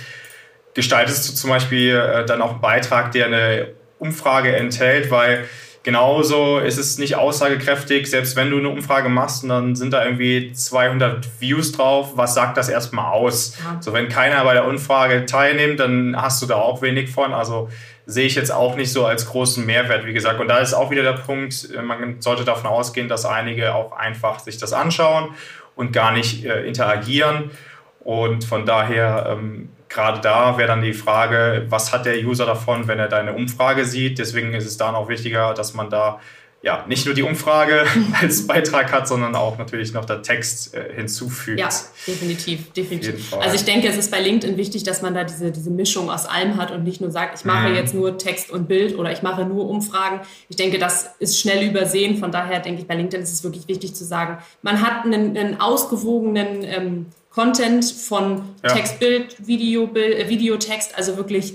[0.75, 5.49] gestaltest du zum Beispiel äh, dann auch einen Beitrag, der eine Umfrage enthält, weil
[5.83, 10.05] genauso ist es nicht aussagekräftig, selbst wenn du eine Umfrage machst und dann sind da
[10.05, 13.57] irgendwie 200 Views drauf, was sagt das erstmal aus?
[13.59, 13.81] Ja.
[13.81, 17.33] So, wenn keiner bei der Umfrage teilnimmt, dann hast du da auch wenig von.
[17.33, 17.71] Also
[18.07, 20.41] sehe ich jetzt auch nicht so als großen Mehrwert, wie gesagt.
[20.41, 24.39] Und da ist auch wieder der Punkt, man sollte davon ausgehen, dass einige auch einfach
[24.39, 25.31] sich das anschauen
[25.79, 27.53] und gar nicht äh, interagieren.
[28.01, 32.89] Und von daher ähm, gerade da wäre dann die Frage, was hat der User davon,
[32.89, 34.19] wenn er deine Umfrage sieht?
[34.19, 36.19] Deswegen ist es dann auch wichtiger, dass man da
[36.61, 37.85] ja, nicht nur die Umfrage
[38.21, 41.61] als Beitrag hat, sondern auch natürlich noch der Text äh, hinzufügt.
[41.61, 41.69] Ja,
[42.07, 43.33] definitiv, definitiv.
[43.35, 46.27] Also ich denke, es ist bei LinkedIn wichtig, dass man da diese, diese Mischung aus
[46.27, 47.77] allem hat und nicht nur sagt, ich mache mhm.
[47.77, 50.21] jetzt nur Text und Bild oder ich mache nur Umfragen.
[50.49, 52.19] Ich denke, das ist schnell übersehen.
[52.19, 55.37] Von daher denke ich, bei LinkedIn ist es wirklich wichtig zu sagen, man hat einen,
[55.37, 58.75] einen ausgewogenen ähm, Content von ja.
[58.75, 61.55] Text, Bild, Video, Bild, äh, Videotext, also wirklich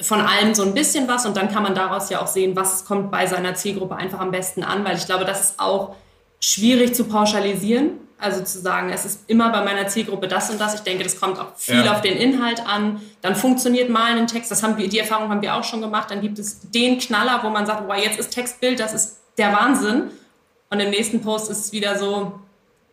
[0.00, 2.84] von allem so ein bisschen was und dann kann man daraus ja auch sehen, was
[2.84, 5.94] kommt bei seiner Zielgruppe einfach am besten an, weil ich glaube, das ist auch
[6.40, 8.00] schwierig zu pauschalisieren.
[8.16, 10.74] Also zu sagen, es ist immer bei meiner Zielgruppe das und das.
[10.74, 11.92] Ich denke, das kommt auch viel ja.
[11.92, 13.02] auf den Inhalt an.
[13.20, 14.50] Dann funktioniert mal ein Text.
[14.50, 16.10] Das haben wir, die Erfahrung haben wir auch schon gemacht.
[16.10, 19.52] Dann gibt es den Knaller, wo man sagt, wow, jetzt ist Textbild, das ist der
[19.52, 20.10] Wahnsinn.
[20.70, 22.40] Und im nächsten Post ist es wieder so,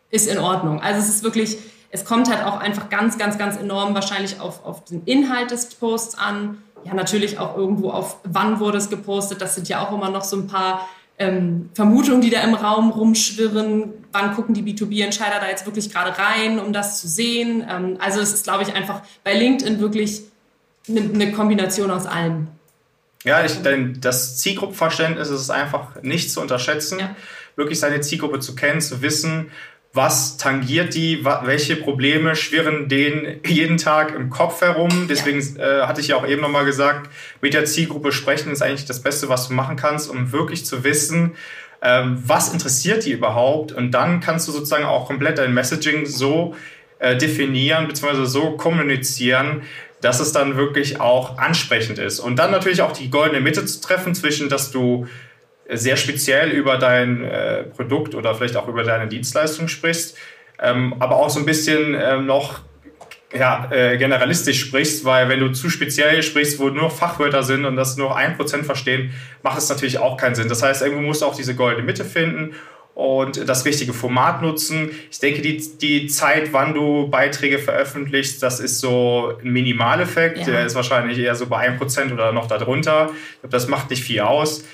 [0.09, 0.81] ist in Ordnung.
[0.81, 1.57] Also es ist wirklich,
[1.91, 5.73] es kommt halt auch einfach ganz, ganz, ganz enorm wahrscheinlich auf, auf den Inhalt des
[5.75, 6.61] Posts an.
[6.85, 9.41] Ja, natürlich auch irgendwo auf, wann wurde es gepostet.
[9.41, 10.87] Das sind ja auch immer noch so ein paar
[11.19, 13.93] ähm, Vermutungen, die da im Raum rumschwirren.
[14.11, 17.65] Wann gucken die B2B-Entscheider da jetzt wirklich gerade rein, um das zu sehen?
[17.69, 20.23] Ähm, also es ist, glaube ich, einfach bei LinkedIn wirklich
[20.89, 22.47] eine, eine Kombination aus allem.
[23.23, 26.99] Ja, ich, denn das Zielgruppenverständnis ist einfach nicht zu unterschätzen.
[26.99, 27.15] Ja.
[27.55, 29.51] Wirklich seine Zielgruppe zu kennen, zu wissen,
[29.93, 35.07] was tangiert die, welche Probleme schwirren denen jeden Tag im Kopf herum.
[35.09, 37.09] Deswegen äh, hatte ich ja auch eben nochmal gesagt,
[37.41, 40.85] mit der Zielgruppe sprechen ist eigentlich das Beste, was du machen kannst, um wirklich zu
[40.85, 41.35] wissen,
[41.81, 43.73] ähm, was interessiert die überhaupt.
[43.73, 46.55] Und dann kannst du sozusagen auch komplett dein Messaging so
[46.99, 48.25] äh, definieren bzw.
[48.25, 49.63] so kommunizieren,
[49.99, 52.19] dass es dann wirklich auch ansprechend ist.
[52.21, 55.07] Und dann natürlich auch die goldene Mitte zu treffen zwischen, dass du
[55.77, 60.17] sehr speziell über dein äh, Produkt oder vielleicht auch über deine Dienstleistung sprichst,
[60.59, 62.61] ähm, aber auch so ein bisschen ähm, noch
[63.33, 67.75] ja, äh, generalistisch sprichst, weil wenn du zu speziell sprichst, wo nur Fachwörter sind und
[67.75, 70.49] das nur ein Prozent verstehen, macht es natürlich auch keinen Sinn.
[70.49, 72.55] Das heißt, irgendwo musst du auch diese goldene Mitte finden
[72.93, 74.91] und das richtige Format nutzen.
[75.09, 80.39] Ich denke, die, die Zeit, wann du Beiträge veröffentlichst, das ist so ein Minimaleffekt.
[80.39, 80.45] Ja.
[80.45, 83.09] Der ist wahrscheinlich eher so bei ein Prozent oder noch darunter.
[83.11, 84.65] Ich glaube, das macht nicht viel aus.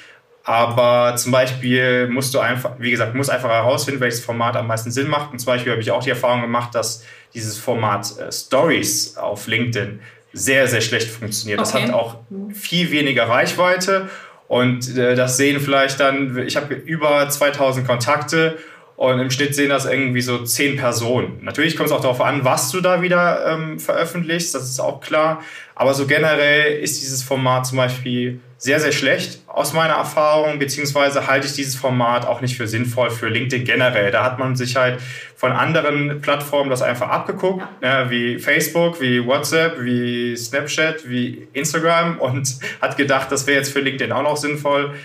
[0.47, 4.91] Aber zum Beispiel musst du einfach, wie gesagt, musst einfach herausfinden, welches Format am meisten
[4.91, 5.33] Sinn macht.
[5.33, 9.47] Und zum Beispiel habe ich auch die Erfahrung gemacht, dass dieses Format äh, Stories auf
[9.47, 9.99] LinkedIn
[10.31, 11.59] sehr, sehr schlecht funktioniert.
[11.59, 11.69] Okay.
[11.69, 12.19] Das hat auch
[12.53, 14.07] viel weniger Reichweite.
[14.47, 18.57] Und äh, das sehen vielleicht dann, ich habe über 2000 Kontakte
[18.95, 21.39] und im Schnitt sehen das irgendwie so 10 Personen.
[21.41, 25.01] Natürlich kommt es auch darauf an, was du da wieder ähm, veröffentlichst, das ist auch
[25.01, 25.43] klar.
[25.75, 31.27] Aber so generell ist dieses Format zum Beispiel sehr, sehr schlecht aus meiner Erfahrung, beziehungsweise
[31.27, 34.09] halte ich dieses Format auch nicht für sinnvoll für LinkedIn generell.
[34.11, 34.99] Da hat man sich halt
[35.35, 38.03] von anderen Plattformen das einfach abgeguckt, ja.
[38.03, 43.71] äh, wie Facebook, wie WhatsApp, wie Snapchat, wie Instagram und hat gedacht, das wäre jetzt
[43.71, 44.95] für LinkedIn auch noch sinnvoll.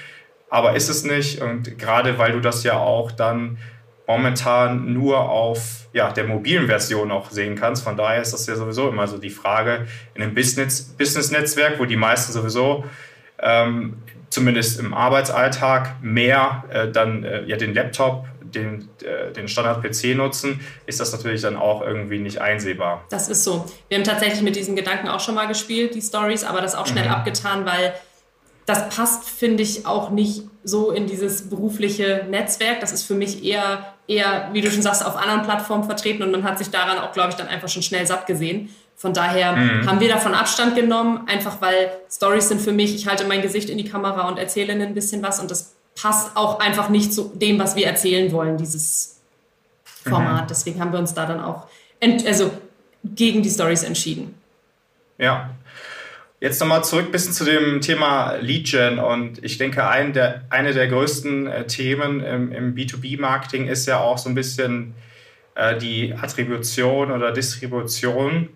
[0.48, 1.40] Aber ist es nicht.
[1.40, 3.58] Und gerade weil du das ja auch dann
[4.06, 7.84] momentan nur auf ja, der mobilen Version auch sehen kannst.
[7.84, 11.96] Von daher ist das ja sowieso immer so die Frage in einem Business-Netzwerk, wo die
[11.96, 12.84] meisten sowieso
[13.42, 13.98] ähm,
[14.31, 20.61] zumindest im Arbeitsalltag mehr äh, dann äh, ja, den Laptop, den, äh, den Standard-PC nutzen,
[20.87, 23.05] ist das natürlich dann auch irgendwie nicht einsehbar.
[23.11, 23.66] Das ist so.
[23.88, 26.87] Wir haben tatsächlich mit diesen Gedanken auch schon mal gespielt, die Stories, aber das auch
[26.87, 27.12] schnell mhm.
[27.12, 27.94] abgetan, weil
[28.66, 32.81] das passt, finde ich, auch nicht so in dieses berufliche Netzwerk.
[32.81, 36.31] Das ist für mich eher, eher, wie du schon sagst, auf anderen Plattformen vertreten und
[36.31, 38.70] man hat sich daran auch, glaube ich, dann einfach schon schnell satt gesehen.
[39.02, 39.84] Von daher mhm.
[39.84, 43.68] haben wir davon Abstand genommen, einfach weil Stories sind für mich, ich halte mein Gesicht
[43.68, 47.32] in die Kamera und erzähle ein bisschen was und das passt auch einfach nicht zu
[47.34, 49.20] dem, was wir erzählen wollen, dieses
[49.84, 50.44] Format.
[50.44, 50.46] Mhm.
[50.48, 51.66] Deswegen haben wir uns da dann auch
[52.24, 52.52] also
[53.02, 54.36] gegen die Stories entschieden.
[55.18, 55.50] Ja.
[56.38, 59.00] Jetzt nochmal zurück ein bisschen zu dem Thema Lead Gen.
[59.00, 63.98] Und ich denke, ein der, eine der größten äh, Themen im, im B2B-Marketing ist ja
[63.98, 64.94] auch so ein bisschen
[65.56, 68.48] äh, die Attribution oder Distribution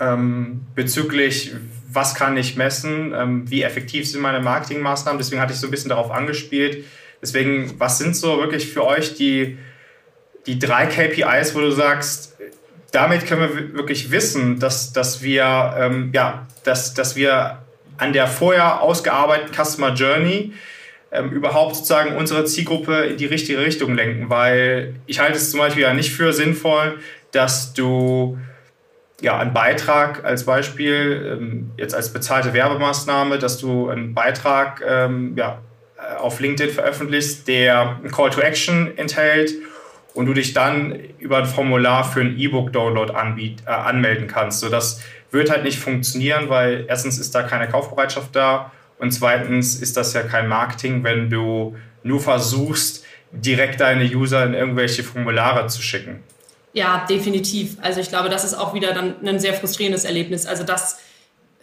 [0.00, 1.52] ähm, bezüglich,
[1.92, 5.18] was kann ich messen, ähm, wie effektiv sind meine Marketingmaßnahmen.
[5.18, 6.84] Deswegen hatte ich so ein bisschen darauf angespielt.
[7.22, 9.58] Deswegen, was sind so wirklich für euch die,
[10.46, 12.36] die drei KPIs, wo du sagst,
[12.92, 17.58] damit können wir wirklich wissen, dass, dass, wir, ähm, ja, dass, dass wir
[17.96, 20.52] an der vorher ausgearbeiteten Customer Journey
[21.12, 24.30] ähm, überhaupt sozusagen unsere Zielgruppe in die richtige Richtung lenken.
[24.30, 26.98] Weil ich halte es zum Beispiel ja nicht für sinnvoll,
[27.32, 28.38] dass du
[29.24, 35.34] ja, einen Beitrag als Beispiel, ähm, jetzt als bezahlte Werbemaßnahme, dass du einen Beitrag ähm,
[35.36, 35.62] ja,
[35.96, 39.54] äh, auf LinkedIn veröffentlichst, der ein Call to Action enthält
[40.12, 44.60] und du dich dann über ein Formular für einen E-Book-Download äh, anmelden kannst.
[44.60, 49.74] So, das wird halt nicht funktionieren, weil erstens ist da keine Kaufbereitschaft da und zweitens
[49.76, 55.66] ist das ja kein Marketing, wenn du nur versuchst, direkt deine User in irgendwelche Formulare
[55.66, 56.22] zu schicken.
[56.74, 57.76] Ja, definitiv.
[57.80, 60.44] Also ich glaube, das ist auch wieder dann ein sehr frustrierendes Erlebnis.
[60.44, 60.98] Also das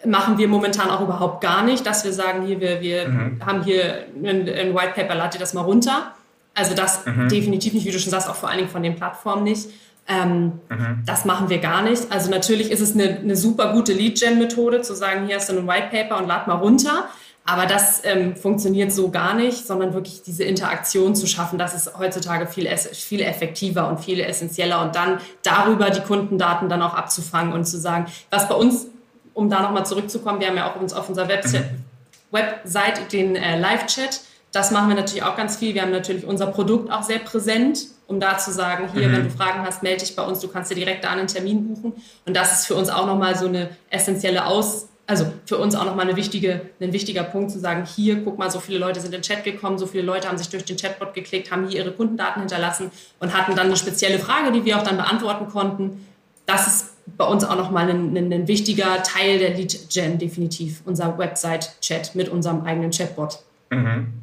[0.06, 3.46] machen wir momentan auch überhaupt gar nicht, dass wir sagen, hier, wir, wir mhm.
[3.46, 6.14] haben hier ein, ein White Paper, lad dir das mal runter.
[6.54, 7.28] Also das mhm.
[7.28, 9.68] definitiv nicht, wie du schon sagst, auch vor allen Dingen von den Plattformen nicht.
[10.08, 11.04] Ähm, mhm.
[11.06, 12.10] Das machen wir gar nicht.
[12.10, 15.68] Also natürlich ist es eine, eine super gute Lead-Gen-Methode, zu sagen, hier hast du ein
[15.68, 17.10] White Paper und lad mal runter.
[17.52, 21.98] Aber das ähm, funktioniert so gar nicht, sondern wirklich diese Interaktion zu schaffen, das ist
[21.98, 27.52] heutzutage viel, viel effektiver und viel essentieller und dann darüber die Kundendaten dann auch abzufangen
[27.52, 28.88] und zu sagen, was bei uns,
[29.34, 31.84] um da nochmal zurückzukommen, wir haben ja auch uns auf unserer Website, mhm.
[32.32, 34.22] Website den äh, Live-Chat,
[34.54, 35.74] das machen wir natürlich auch ganz viel.
[35.74, 39.14] Wir haben natürlich unser Produkt auch sehr präsent, um da zu sagen, hier, mhm.
[39.14, 41.68] wenn du Fragen hast, melde dich bei uns, du kannst dir direkt da einen Termin
[41.68, 42.02] buchen.
[42.26, 45.84] Und das ist für uns auch nochmal so eine essentielle Aus also für uns auch
[45.84, 49.14] nochmal eine wichtige, ein wichtiger Punkt zu sagen, hier, guck mal, so viele Leute sind
[49.14, 51.82] in den Chat gekommen, so viele Leute haben sich durch den Chatbot geklickt, haben hier
[51.82, 56.08] ihre Kundendaten hinterlassen und hatten dann eine spezielle Frage, die wir auch dann beantworten konnten.
[56.46, 61.18] Das ist bei uns auch nochmal ein, ein, ein wichtiger Teil der Lead-Gen, definitiv, unser
[61.18, 63.40] Website-Chat mit unserem eigenen Chatbot.
[63.70, 64.14] Mhm.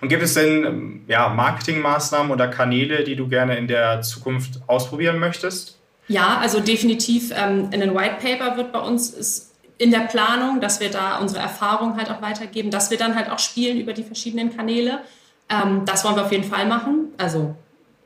[0.00, 4.60] Und gibt es denn ähm, ja, Marketingmaßnahmen oder Kanäle, die du gerne in der Zukunft
[4.68, 5.76] ausprobieren möchtest?
[6.06, 9.46] Ja, also definitiv ähm, in ein White Paper wird bei uns ist
[9.78, 13.30] in der Planung, dass wir da unsere Erfahrung halt auch weitergeben, dass wir dann halt
[13.30, 15.00] auch spielen über die verschiedenen Kanäle.
[15.48, 17.12] Ähm, das wollen wir auf jeden Fall machen.
[17.18, 17.54] Also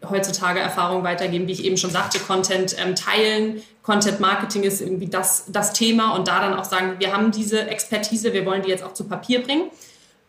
[0.09, 3.63] heutzutage Erfahrung weitergeben, wie ich eben schon sagte, Content ähm, teilen.
[3.83, 7.69] Content Marketing ist irgendwie das, das Thema und da dann auch sagen, wir haben diese
[7.69, 9.71] Expertise, wir wollen die jetzt auch zu Papier bringen.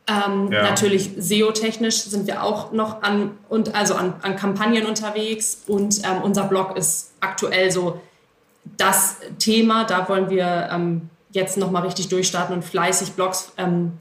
[0.08, 0.64] Ähm, ja.
[0.64, 6.22] Natürlich SEO-technisch sind wir auch noch an, und also an, an Kampagnen unterwegs und ähm,
[6.24, 8.02] unser Blog ist aktuell so
[8.78, 9.86] das Thema.
[9.86, 13.94] Da wollen wir ähm, jetzt nochmal richtig durchstarten und fleißig Blogs ähm,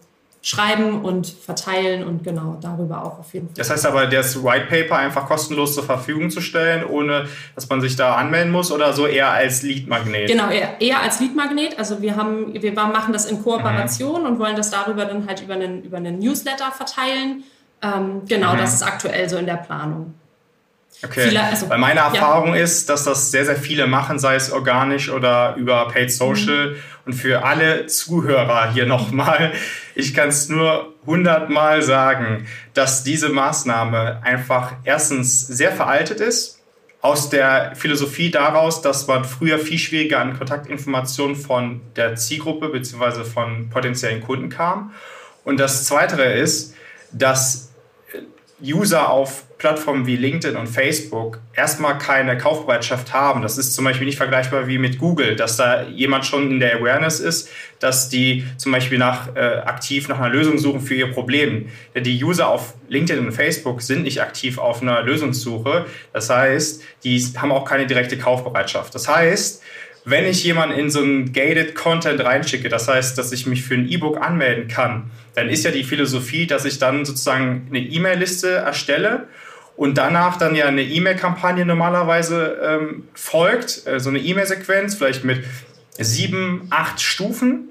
[0.42, 3.56] schreiben und verteilen und genau darüber auch auf jeden Fall.
[3.56, 7.82] Das heißt aber, das White Paper einfach kostenlos zur Verfügung zu stellen, ohne dass man
[7.82, 10.28] sich da anmelden muss oder so eher als Lead-Magnet?
[10.28, 11.78] Genau, eher, eher als Lead-Magnet.
[11.78, 14.28] Also wir haben, wir machen das in Kooperation mhm.
[14.28, 17.44] und wollen das darüber dann halt über einen, über einen Newsletter verteilen.
[17.82, 18.58] Ähm, genau, mhm.
[18.58, 20.14] das ist aktuell so in der Planung.
[21.02, 22.62] Okay, viele, also, weil meine Erfahrung ja.
[22.62, 26.70] ist, dass das sehr, sehr viele machen, sei es organisch oder über Paid Social.
[26.70, 26.76] Mhm.
[27.06, 29.52] Und für alle Zuhörer hier nochmal,
[29.94, 36.60] ich kann es nur hundertmal sagen, dass diese Maßnahme einfach erstens sehr veraltet ist
[37.02, 43.24] aus der Philosophie daraus, dass man früher viel schwieriger an Kontaktinformationen von der Zielgruppe bzw.
[43.24, 44.92] von potenziellen Kunden kam.
[45.44, 46.74] Und das Zweite ist,
[47.12, 47.69] dass
[48.62, 53.42] User auf Plattformen wie LinkedIn und Facebook erstmal keine Kaufbereitschaft haben.
[53.42, 56.76] Das ist zum Beispiel nicht vergleichbar wie mit Google, dass da jemand schon in der
[56.76, 61.12] Awareness ist, dass die zum Beispiel nach, äh, aktiv nach einer Lösung suchen für ihr
[61.12, 61.68] Problem.
[61.94, 65.86] Denn die User auf LinkedIn und Facebook sind nicht aktiv auf einer Lösungssuche.
[66.12, 68.94] Das heißt, die haben auch keine direkte Kaufbereitschaft.
[68.94, 69.62] Das heißt,
[70.10, 73.74] wenn ich jemanden in so einen gated Content reinschicke, das heißt, dass ich mich für
[73.74, 78.50] ein E-Book anmelden kann, dann ist ja die Philosophie, dass ich dann sozusagen eine E-Mail-Liste
[78.50, 79.28] erstelle
[79.76, 85.44] und danach dann ja eine E-Mail-Kampagne normalerweise ähm, folgt, äh, so eine E-Mail-Sequenz, vielleicht mit
[85.98, 87.68] sieben, acht Stufen.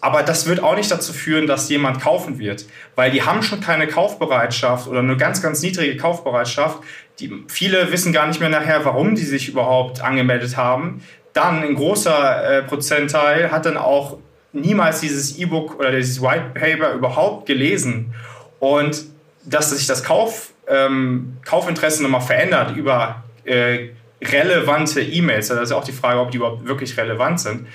[0.00, 3.62] Aber das wird auch nicht dazu führen, dass jemand kaufen wird, weil die haben schon
[3.62, 6.80] keine Kaufbereitschaft oder eine ganz, ganz niedrige Kaufbereitschaft.
[7.20, 11.00] Die, viele wissen gar nicht mehr nachher, warum die sich überhaupt angemeldet haben
[11.34, 14.18] dann ein großer äh, Prozentteil hat dann auch
[14.52, 18.14] niemals dieses E-Book oder dieses White Paper überhaupt gelesen.
[18.60, 19.04] Und
[19.44, 23.88] dass sich das Kauf, ähm, Kaufinteresse nochmal verändert über äh,
[24.22, 27.66] relevante E-Mails, das ist auch die Frage, ob die überhaupt wirklich relevant sind,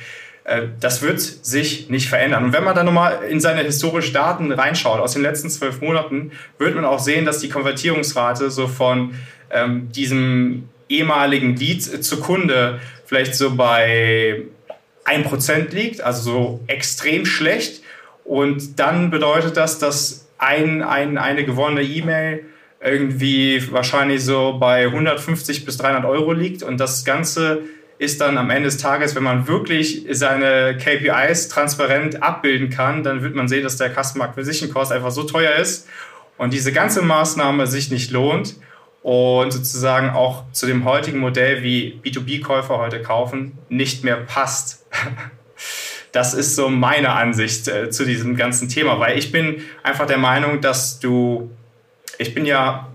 [0.45, 2.45] äh, das wird sich nicht verändern.
[2.45, 6.31] Und wenn man dann nochmal in seine historischen Daten reinschaut, aus den letzten zwölf Monaten,
[6.57, 9.13] wird man auch sehen, dass die Konvertierungsrate so von
[9.51, 14.43] ähm, diesem ehemaligen Lead zu Kunde vielleicht so bei
[15.05, 17.83] 1% liegt, also so extrem schlecht.
[18.23, 22.45] Und dann bedeutet das, dass ein, ein, eine gewonnene E-Mail
[22.81, 26.63] irgendwie wahrscheinlich so bei 150 bis 300 Euro liegt.
[26.63, 27.63] Und das Ganze
[27.97, 33.21] ist dann am Ende des Tages, wenn man wirklich seine KPIs transparent abbilden kann, dann
[33.21, 35.87] wird man sehen, dass der Customer Acquisition Cost einfach so teuer ist
[36.37, 38.55] und diese ganze Maßnahme sich nicht lohnt
[39.01, 44.85] und sozusagen auch zu dem heutigen Modell, wie B2B-Käufer heute kaufen, nicht mehr passt.
[46.11, 50.17] Das ist so meine Ansicht äh, zu diesem ganzen Thema, weil ich bin einfach der
[50.17, 51.51] Meinung, dass du,
[52.17, 52.89] ich bin ja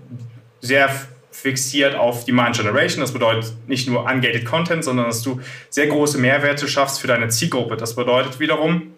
[0.59, 0.89] sehr
[1.31, 3.01] fixiert auf Demand Generation.
[3.01, 5.39] Das bedeutet nicht nur ungated Content, sondern dass du
[5.69, 7.77] sehr große Mehrwerte schaffst für deine Zielgruppe.
[7.77, 8.93] Das bedeutet wiederum,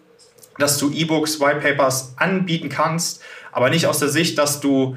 [0.58, 4.96] dass du E-Books, White Papers anbieten kannst, aber nicht aus der Sicht, dass du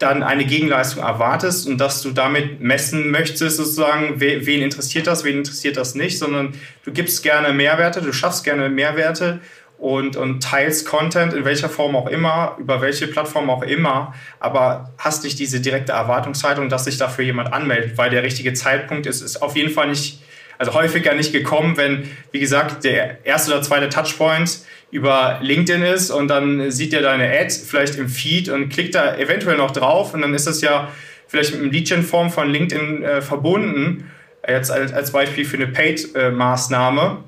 [0.00, 5.38] dann eine Gegenleistung erwartest und dass du damit messen möchtest, sozusagen, wen interessiert das, wen
[5.38, 9.40] interessiert das nicht, sondern du gibst gerne Mehrwerte, du schaffst gerne Mehrwerte
[9.76, 14.94] und, und teilst Content in welcher Form auch immer, über welche Plattform auch immer, aber
[14.96, 19.20] hast nicht diese direkte Erwartungshaltung, dass sich dafür jemand anmeldet, weil der richtige Zeitpunkt ist,
[19.20, 20.22] ist auf jeden Fall nicht,
[20.60, 24.58] also häufiger nicht gekommen, wenn, wie gesagt, der erste oder zweite Touchpoint
[24.90, 29.16] über LinkedIn ist und dann sieht er deine Ad vielleicht im Feed und klickt da
[29.16, 30.88] eventuell noch drauf und dann ist das ja
[31.28, 34.10] vielleicht mit einem Lead-Gen-Form von LinkedIn äh, verbunden,
[34.46, 37.24] jetzt als, als Beispiel für eine Paid-Maßnahme.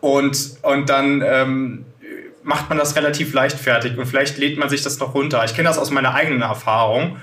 [0.00, 1.84] und, und dann ähm,
[2.42, 5.44] macht man das relativ leichtfertig und vielleicht lädt man sich das noch runter.
[5.44, 7.18] Ich kenne das aus meiner eigenen Erfahrung.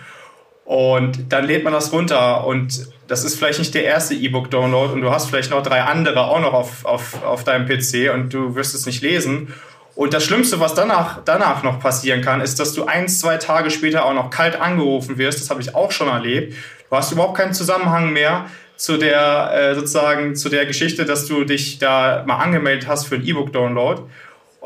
[0.67, 4.99] Und dann lädt man das runter und das ist vielleicht nicht der erste E-Book-Download und
[4.99, 8.53] du hast vielleicht noch drei andere auch noch auf, auf, auf deinem PC und du
[8.53, 9.53] wirst es nicht lesen.
[9.95, 13.71] Und das Schlimmste, was danach, danach noch passieren kann, ist, dass du ein, zwei Tage
[13.71, 15.39] später auch noch kalt angerufen wirst.
[15.39, 16.53] Das habe ich auch schon erlebt.
[16.89, 21.45] Du hast überhaupt keinen Zusammenhang mehr zu der, äh, sozusagen, zu der Geschichte, dass du
[21.45, 24.01] dich da mal angemeldet hast für ein E-Book-Download.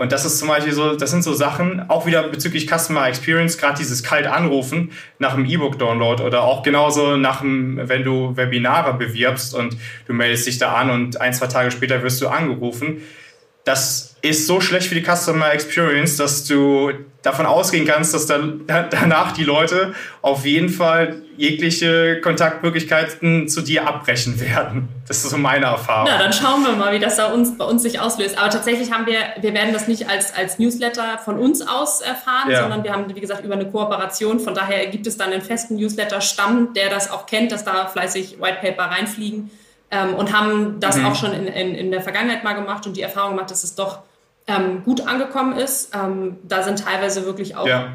[0.01, 3.59] Und das ist zum Beispiel so, das sind so Sachen, auch wieder bezüglich Customer Experience,
[3.59, 8.95] gerade dieses kalt anrufen nach einem E-Book-Download oder auch genauso nach dem, wenn du Webinare
[8.95, 9.77] bewirbst und
[10.07, 13.03] du meldest dich da an und ein, zwei Tage später wirst du angerufen.
[13.63, 16.91] Das ist so schlecht für die Customer Experience, dass du
[17.23, 23.87] davon ausgehen kannst, dass dann danach die Leute auf jeden Fall jegliche Kontaktmöglichkeiten zu dir
[23.87, 24.89] abbrechen werden.
[25.07, 26.07] Das ist so meine Erfahrung.
[26.11, 28.37] Na, dann schauen wir mal, wie das da uns, bei uns sich auslöst.
[28.37, 32.51] Aber tatsächlich haben wir, wir werden das nicht als, als Newsletter von uns aus erfahren,
[32.51, 32.61] ja.
[32.61, 34.39] sondern wir haben, wie gesagt, über eine Kooperation.
[34.39, 38.37] Von daher gibt es dann einen festen Newsletter-Stamm, der das auch kennt, dass da fleißig
[38.39, 39.49] White Paper reinfliegen.
[39.91, 41.05] Ähm, und haben das mhm.
[41.05, 43.75] auch schon in, in, in der Vergangenheit mal gemacht und die Erfahrung gemacht, dass es
[43.75, 43.99] doch
[44.47, 45.93] ähm, gut angekommen ist.
[45.93, 47.89] Ähm, da sind teilweise wirklich auch, ja.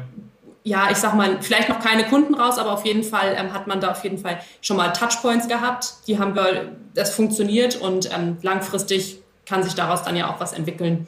[0.63, 0.89] ja.
[0.91, 3.81] ich sag mal, vielleicht noch keine Kunden raus, aber auf jeden Fall ähm, hat man
[3.81, 5.95] da auf jeden Fall schon mal Touchpoints gehabt.
[6.07, 10.53] Die haben wir, das funktioniert und ähm, langfristig kann sich daraus dann ja auch was
[10.53, 11.07] entwickeln.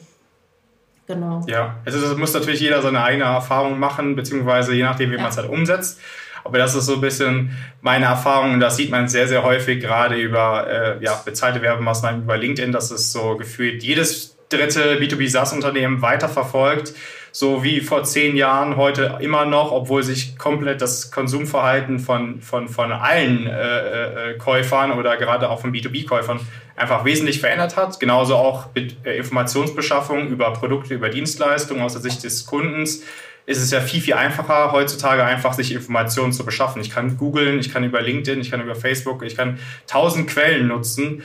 [1.06, 1.44] Genau.
[1.48, 5.22] Ja, also das muss natürlich jeder seine eigene Erfahrung machen, beziehungsweise je nachdem, wie ja.
[5.22, 6.00] man es halt umsetzt.
[6.44, 9.80] Aber das ist so ein bisschen meine Erfahrung und das sieht man sehr, sehr häufig
[9.80, 15.28] gerade über äh, ja, bezahlte Werbemaßnahmen über LinkedIn, dass es so gefühlt jedes dritte B2B
[15.28, 16.94] SaaS-Unternehmen weiterverfolgt,
[17.32, 22.68] so wie vor zehn Jahren heute immer noch, obwohl sich komplett das Konsumverhalten von, von,
[22.68, 26.40] von allen äh, äh, Käufern oder gerade auch von B2B-Käufern
[26.76, 28.00] einfach wesentlich verändert hat.
[28.00, 33.04] Genauso auch mit äh, Informationsbeschaffung über Produkte, über Dienstleistungen aus der Sicht des Kundens
[33.50, 36.80] ist es ja viel, viel einfacher, heutzutage einfach sich Informationen zu beschaffen.
[36.80, 40.68] Ich kann googeln, ich kann über LinkedIn, ich kann über Facebook, ich kann tausend Quellen
[40.68, 41.24] nutzen.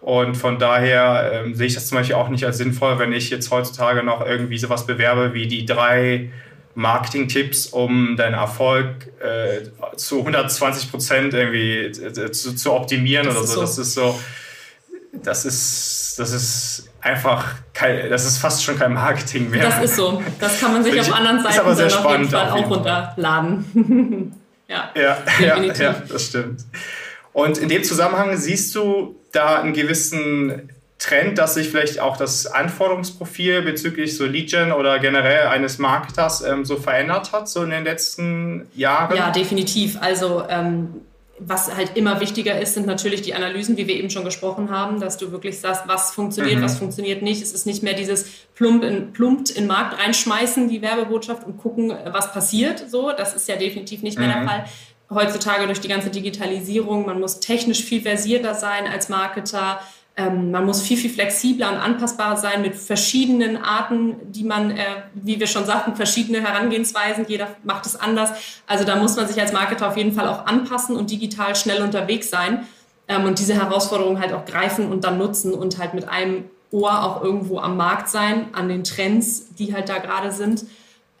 [0.00, 3.28] Und von daher ähm, sehe ich das zum Beispiel auch nicht als sinnvoll, wenn ich
[3.28, 6.30] jetzt heutzutage noch irgendwie sowas bewerbe wie die drei
[6.76, 8.86] Marketing-Tipps, um deinen Erfolg
[9.20, 13.54] äh, zu 120 Prozent irgendwie äh, zu, zu optimieren das oder so.
[13.54, 13.60] so.
[13.62, 14.20] Das ist so,
[15.24, 19.62] das ist, das ist einfach, kein, das ist fast schon kein Marketing mehr.
[19.62, 20.22] Das ist so.
[20.40, 24.32] Das kann man sich auf anderen Seiten aber sehr auf jeden Fall auch runterladen.
[24.68, 26.64] ja, ja, ja, ja, das stimmt.
[27.32, 32.46] Und in dem Zusammenhang siehst du da einen gewissen Trend, dass sich vielleicht auch das
[32.46, 37.84] Anforderungsprofil bezüglich so Lead-Gen oder generell eines Marketers ähm, so verändert hat, so in den
[37.84, 39.14] letzten Jahren?
[39.14, 39.98] Ja, definitiv.
[40.00, 41.02] Also ähm,
[41.38, 45.00] was halt immer wichtiger ist, sind natürlich die Analysen, wie wir eben schon gesprochen haben,
[45.00, 46.64] dass du wirklich sagst, was funktioniert, mhm.
[46.64, 47.42] was funktioniert nicht.
[47.42, 51.58] Es ist nicht mehr dieses plump in, plumpt in den Markt reinschmeißen, die Werbebotschaft und
[51.58, 52.88] gucken, was passiert.
[52.88, 54.32] So, das ist ja definitiv nicht mehr mhm.
[54.32, 54.64] der Fall.
[55.10, 59.80] Heutzutage durch die ganze Digitalisierung, man muss technisch viel versierter sein als Marketer.
[60.16, 64.84] Ähm, man muss viel, viel flexibler und anpassbarer sein mit verschiedenen Arten, die man, äh,
[65.14, 67.26] wie wir schon sagten, verschiedene Herangehensweisen.
[67.26, 68.30] Jeder macht es anders.
[68.66, 71.82] Also da muss man sich als Marketer auf jeden Fall auch anpassen und digital schnell
[71.82, 72.66] unterwegs sein
[73.08, 77.02] ähm, und diese Herausforderungen halt auch greifen und dann nutzen und halt mit einem Ohr
[77.04, 80.64] auch irgendwo am Markt sein, an den Trends, die halt da gerade sind.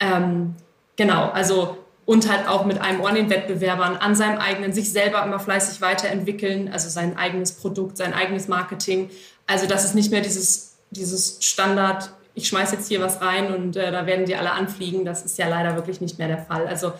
[0.00, 0.54] Ähm,
[0.96, 4.92] genau, also und halt auch mit einem Ohr an den Wettbewerbern, an seinem eigenen, sich
[4.92, 9.10] selber immer fleißig weiterentwickeln, also sein eigenes Produkt, sein eigenes Marketing.
[9.46, 13.76] Also das ist nicht mehr dieses, dieses Standard, ich schmeiße jetzt hier was rein und
[13.76, 15.04] äh, da werden die alle anfliegen.
[15.04, 16.66] Das ist ja leider wirklich nicht mehr der Fall.
[16.66, 16.92] Also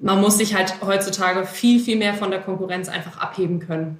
[0.00, 3.98] man muss sich halt heutzutage viel, viel mehr von der Konkurrenz einfach abheben können.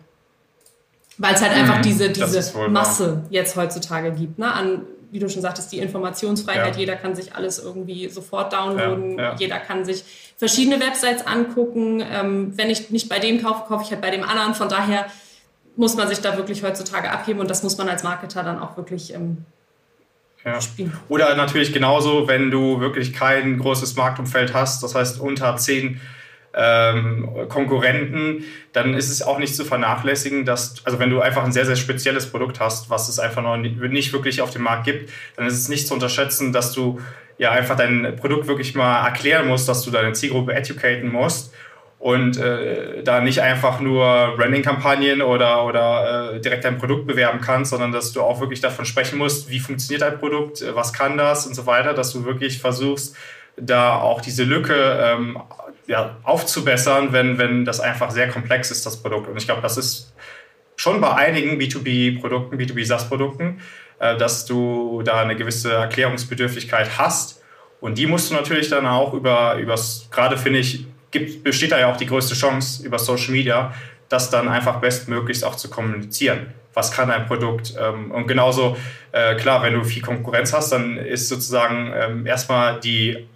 [1.17, 1.83] Weil es halt einfach mhm.
[1.83, 4.53] diese, diese Masse jetzt heutzutage gibt, ne?
[4.53, 4.83] an
[5.15, 6.75] wie du schon sagtest, die Informationsfreiheit.
[6.75, 6.81] Ja.
[6.81, 9.17] Jeder kann sich alles irgendwie sofort downloaden.
[9.17, 9.37] Ja, ja.
[9.39, 10.03] Jeder kann sich
[10.37, 12.03] verschiedene Websites angucken.
[12.05, 14.57] Ähm, wenn ich nicht bei dem kaufe, kaufe ich halt bei dem anderen.
[14.57, 15.07] Von daher
[15.77, 18.77] muss man sich da wirklich heutzutage abheben und das muss man als Marketer dann auch
[18.77, 19.45] wirklich ähm,
[20.45, 20.61] ja.
[20.61, 20.93] spielen.
[21.09, 26.01] Oder natürlich genauso, wenn du wirklich kein großes Marktumfeld hast, das heißt unter zehn
[26.57, 31.53] ähm, Konkurrenten, dann ist es auch nicht zu vernachlässigen, dass, also wenn du einfach ein
[31.53, 35.11] sehr, sehr spezielles Produkt hast, was es einfach noch nicht wirklich auf dem Markt gibt,
[35.37, 37.01] dann ist es nicht zu unterschätzen, dass du
[37.39, 41.53] ja einfach dein Produkt wirklich mal erklären musst, dass du deine Zielgruppe educaten musst
[41.99, 47.71] und äh, da nicht einfach nur Branding-Kampagnen oder, oder äh, direkt dein Produkt bewerben kannst,
[47.71, 51.47] sondern dass du auch wirklich davon sprechen musst, wie funktioniert dein Produkt, was kann das
[51.47, 53.17] und so weiter, dass du wirklich versuchst,
[53.57, 55.39] da auch diese Lücke ähm,
[55.87, 59.29] ja, aufzubessern, wenn, wenn das einfach sehr komplex ist, das Produkt.
[59.29, 60.15] Und ich glaube, das ist
[60.77, 63.61] schon bei einigen B2B-Produkten, B2B-SaaS-Produkten,
[63.99, 67.43] äh, dass du da eine gewisse Erklärungsbedürftigkeit hast.
[67.81, 71.79] Und die musst du natürlich dann auch über, übers, gerade finde ich, gibt, besteht da
[71.79, 73.75] ja auch die größte Chance über Social Media,
[74.09, 76.55] das dann einfach bestmöglichst auch zu kommunizieren.
[76.73, 77.75] Was kann ein Produkt?
[77.79, 78.77] Ähm, und genauso,
[79.13, 83.29] äh, klar, wenn du viel Konkurrenz hast, dann ist sozusagen ähm, erstmal die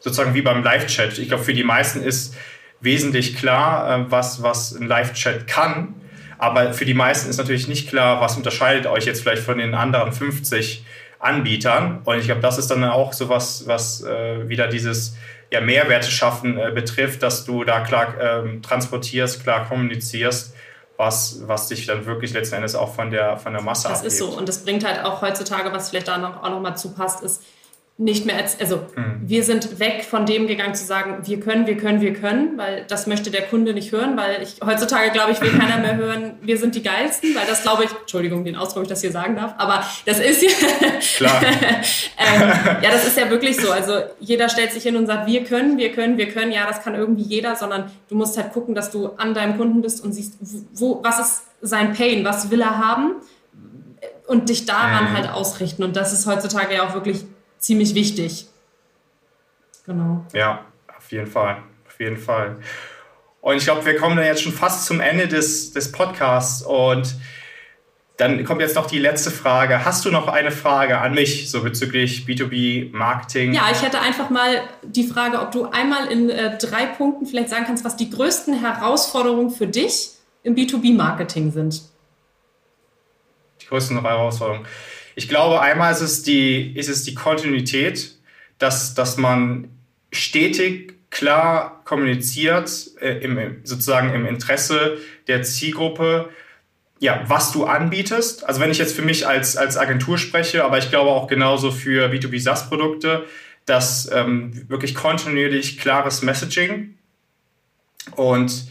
[0.00, 1.18] sozusagen wie beim Live-Chat.
[1.18, 2.34] Ich glaube, für die meisten ist
[2.80, 5.94] wesentlich klar, äh, was, was ein Live-Chat kann.
[6.38, 9.74] Aber für die meisten ist natürlich nicht klar, was unterscheidet euch jetzt vielleicht von den
[9.74, 10.84] anderen 50
[11.18, 12.00] Anbietern.
[12.04, 15.16] Und ich glaube, das ist dann auch so was, was äh, wieder dieses
[15.52, 20.54] ja, Mehrwerte schaffen äh, betrifft, dass du da klar ähm, transportierst, klar kommunizierst,
[20.96, 24.12] was, was dich dann wirklich letzten Endes auch von der, von der Masse Das abhebt.
[24.12, 24.28] ist so.
[24.28, 27.42] Und das bringt halt auch heutzutage, was vielleicht da noch, auch noch mal zupasst, ist,
[28.00, 29.20] nicht mehr, als, also mhm.
[29.20, 32.86] wir sind weg von dem gegangen zu sagen, wir können, wir können, wir können, weil
[32.88, 36.38] das möchte der Kunde nicht hören, weil ich heutzutage glaube ich, will keiner mehr hören,
[36.40, 39.36] wir sind die geilsten, weil das glaube ich, Entschuldigung, den Ausdruck, ich das hier sagen
[39.36, 40.48] darf, aber das ist ja,
[41.16, 41.42] Klar.
[41.44, 42.50] ähm,
[42.82, 43.70] ja, das ist ja wirklich so.
[43.70, 46.82] Also jeder stellt sich hin und sagt, wir können, wir können, wir können, ja, das
[46.82, 50.14] kann irgendwie jeder, sondern du musst halt gucken, dass du an deinem Kunden bist und
[50.14, 50.38] siehst,
[50.72, 53.16] wo, was ist sein Pain, was will er haben
[54.26, 55.16] und dich daran mhm.
[55.18, 55.82] halt ausrichten.
[55.82, 57.26] Und das ist heutzutage ja auch wirklich
[57.60, 58.46] ziemlich wichtig.
[59.86, 60.26] Genau.
[60.32, 60.64] Ja,
[60.96, 61.62] auf jeden Fall.
[61.86, 62.56] Auf jeden Fall.
[63.40, 67.14] Und ich glaube, wir kommen dann jetzt schon fast zum Ende des, des Podcasts und
[68.20, 69.86] dann kommt jetzt noch die letzte Frage.
[69.86, 73.54] Hast du noch eine Frage an mich, so bezüglich B2B-Marketing?
[73.54, 77.48] Ja, ich hätte einfach mal die Frage, ob du einmal in äh, drei Punkten vielleicht
[77.48, 80.10] sagen kannst, was die größten Herausforderungen für dich
[80.42, 81.82] im B2B-Marketing sind.
[83.62, 84.66] Die größten Herausforderungen.
[85.20, 88.16] Ich glaube, einmal ist es die, ist es die Kontinuität,
[88.56, 89.68] dass, dass man
[90.10, 92.70] stetig klar kommuniziert,
[93.02, 94.96] äh, im, sozusagen im Interesse
[95.26, 96.30] der Zielgruppe,
[97.00, 98.44] ja, was du anbietest.
[98.44, 101.70] Also wenn ich jetzt für mich als, als Agentur spreche, aber ich glaube auch genauso
[101.70, 103.26] für B2B SaaS-Produkte,
[103.66, 106.94] dass ähm, wirklich kontinuierlich klares Messaging
[108.16, 108.68] und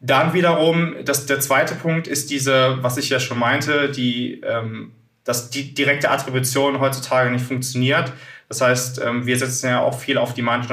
[0.00, 4.90] dann wiederum, das, der zweite Punkt ist diese, was ich ja schon meinte, die, ähm,
[5.26, 8.12] dass die direkte Attribution heutzutage nicht funktioniert.
[8.48, 10.68] Das heißt, ähm, wir setzen ja auch viel auf Demand,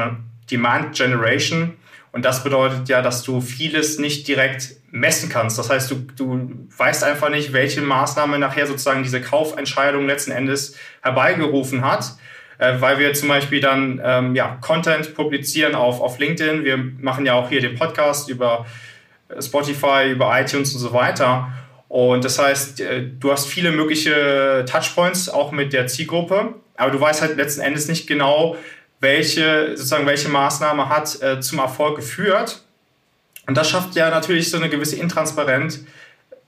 [0.49, 1.74] Demand Generation.
[2.14, 5.58] Und das bedeutet ja, dass du vieles nicht direkt messen kannst.
[5.58, 10.78] Das heißt, du, du weißt einfach nicht, welche Maßnahme nachher sozusagen diese Kaufentscheidung letzten Endes
[11.01, 12.14] herbeigerufen hat.
[12.60, 16.64] Äh, weil wir zum Beispiel dann ähm, ja, Content publizieren auf, auf LinkedIn.
[16.64, 18.68] Wir machen ja auch hier den Podcast über
[19.39, 21.51] Spotify, über iTunes und so weiter.
[21.94, 27.00] Und das heißt, äh, du hast viele mögliche Touchpoints auch mit der Zielgruppe, aber du
[27.00, 28.58] weißt halt letzten Endes nicht genau,
[29.00, 32.64] welche, sozusagen, welche Maßnahme hat äh, zum Erfolg geführt.
[33.46, 35.86] Und das schafft ja natürlich so eine gewisse Intransparenz.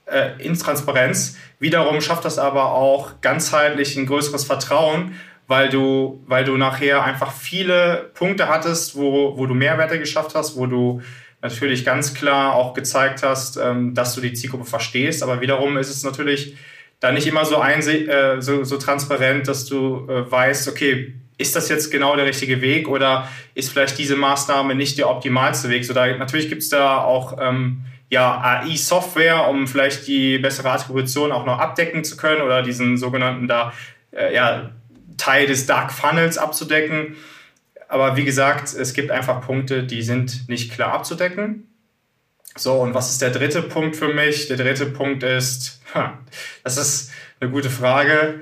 [0.06, 1.36] Äh, Intransparenz.
[1.60, 5.14] Wiederum schafft das aber auch ganzheitlich ein größeres Vertrauen,
[5.46, 10.56] weil du, weil du nachher einfach viele Punkte hattest, wo, wo du Mehrwerte geschafft hast,
[10.56, 11.02] wo du
[11.42, 15.22] natürlich ganz klar auch gezeigt hast, ähm, dass du die Zielgruppe verstehst.
[15.22, 16.56] Aber wiederum ist es natürlich
[17.00, 21.68] da nicht immer so, äh, so, so transparent, dass du äh, weißt, okay, ist das
[21.68, 25.84] jetzt genau der richtige Weg oder ist vielleicht diese Maßnahme nicht der optimalste Weg?
[25.84, 31.32] So, da, natürlich gibt es da auch ähm, ja, AI-Software, um vielleicht die bessere Attribution
[31.32, 33.72] auch noch abdecken zu können oder diesen sogenannten da,
[34.12, 34.70] äh, ja,
[35.18, 37.16] Teil des Dark Funnels abzudecken.
[37.88, 41.68] Aber wie gesagt, es gibt einfach Punkte, die sind nicht klar abzudecken.
[42.56, 44.48] So, und was ist der dritte Punkt für mich?
[44.48, 45.82] Der dritte Punkt ist,
[46.64, 47.10] das ist
[47.40, 48.40] eine gute Frage.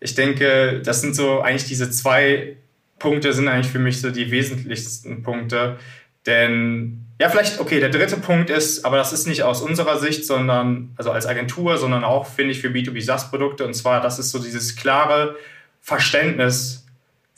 [0.00, 2.56] Ich denke, das sind so eigentlich diese zwei
[2.98, 5.78] Punkte sind eigentlich für mich so die wesentlichsten Punkte.
[6.26, 10.26] Denn, ja, vielleicht, okay, der dritte Punkt ist, aber das ist nicht aus unserer Sicht,
[10.26, 13.66] sondern, also als Agentur, sondern auch, finde ich, für B2B SaaS-Produkte.
[13.66, 15.36] Und zwar, das ist so dieses klare
[15.80, 16.83] Verständnis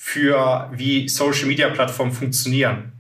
[0.07, 2.93] für wie Social Media Plattformen funktionieren.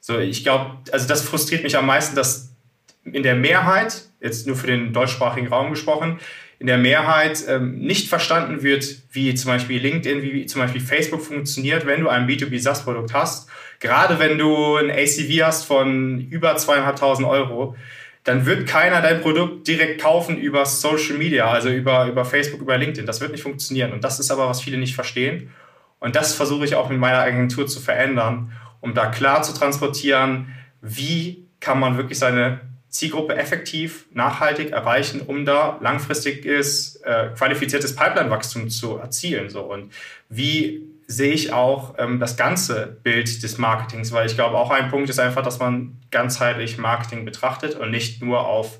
[0.00, 2.56] So, ich glaube, also das frustriert mich am meisten, dass
[3.04, 6.18] in der Mehrheit, jetzt nur für den deutschsprachigen Raum gesprochen,
[6.58, 11.20] in der Mehrheit ähm, nicht verstanden wird, wie zum Beispiel LinkedIn, wie zum Beispiel Facebook
[11.20, 13.50] funktioniert, wenn du ein B2B SaaS-Produkt hast.
[13.78, 17.76] Gerade wenn du ein ACV hast von über zweieinhalbtausend Euro,
[18.24, 22.78] dann wird keiner dein Produkt direkt kaufen über Social Media, also über, über Facebook, über
[22.78, 23.04] LinkedIn.
[23.04, 23.92] Das wird nicht funktionieren.
[23.92, 25.52] Und das ist aber, was viele nicht verstehen.
[25.98, 30.54] Und das versuche ich auch mit meiner Agentur zu verändern, um da klar zu transportieren,
[30.80, 38.70] wie kann man wirklich seine Zielgruppe effektiv, nachhaltig erreichen, um da langfristiges, äh, qualifiziertes Pipeline-Wachstum
[38.70, 39.50] zu erzielen.
[39.50, 39.62] So.
[39.62, 39.92] Und
[40.28, 44.90] wie sehe ich auch ähm, das ganze Bild des Marketings, weil ich glaube, auch ein
[44.90, 48.78] Punkt ist einfach, dass man ganzheitlich Marketing betrachtet und nicht nur auf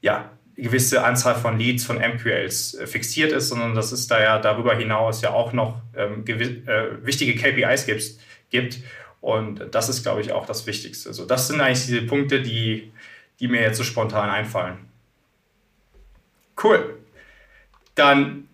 [0.00, 4.38] ja, gewisse Anzahl von Leads, von MQLs äh, fixiert ist, sondern dass es da ja
[4.38, 8.04] darüber hinaus ja auch noch ähm, äh, wichtige KPIs gibt,
[8.50, 8.78] gibt.
[9.20, 11.08] Und das ist, glaube ich, auch das Wichtigste.
[11.08, 12.92] Also das sind eigentlich diese Punkte, die,
[13.40, 14.78] die mir jetzt so spontan einfallen.
[16.62, 16.98] Cool.
[17.94, 18.48] Dann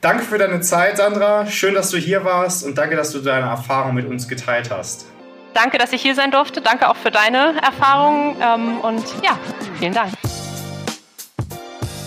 [0.00, 1.46] danke für deine Zeit, Sandra.
[1.46, 5.06] Schön, dass du hier warst und danke, dass du deine Erfahrung mit uns geteilt hast.
[5.54, 6.60] Danke, dass ich hier sein durfte.
[6.60, 8.36] Danke auch für deine Erfahrungen.
[8.40, 9.38] Ähm, und ja,
[9.78, 10.12] vielen Dank.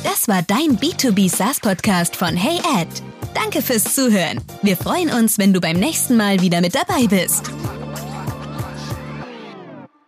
[0.06, 2.88] Das war dein B2B SaaS Podcast von Hey Ed.
[3.34, 4.40] Danke fürs Zuhören.
[4.62, 7.50] Wir freuen uns, wenn du beim nächsten Mal wieder mit dabei bist.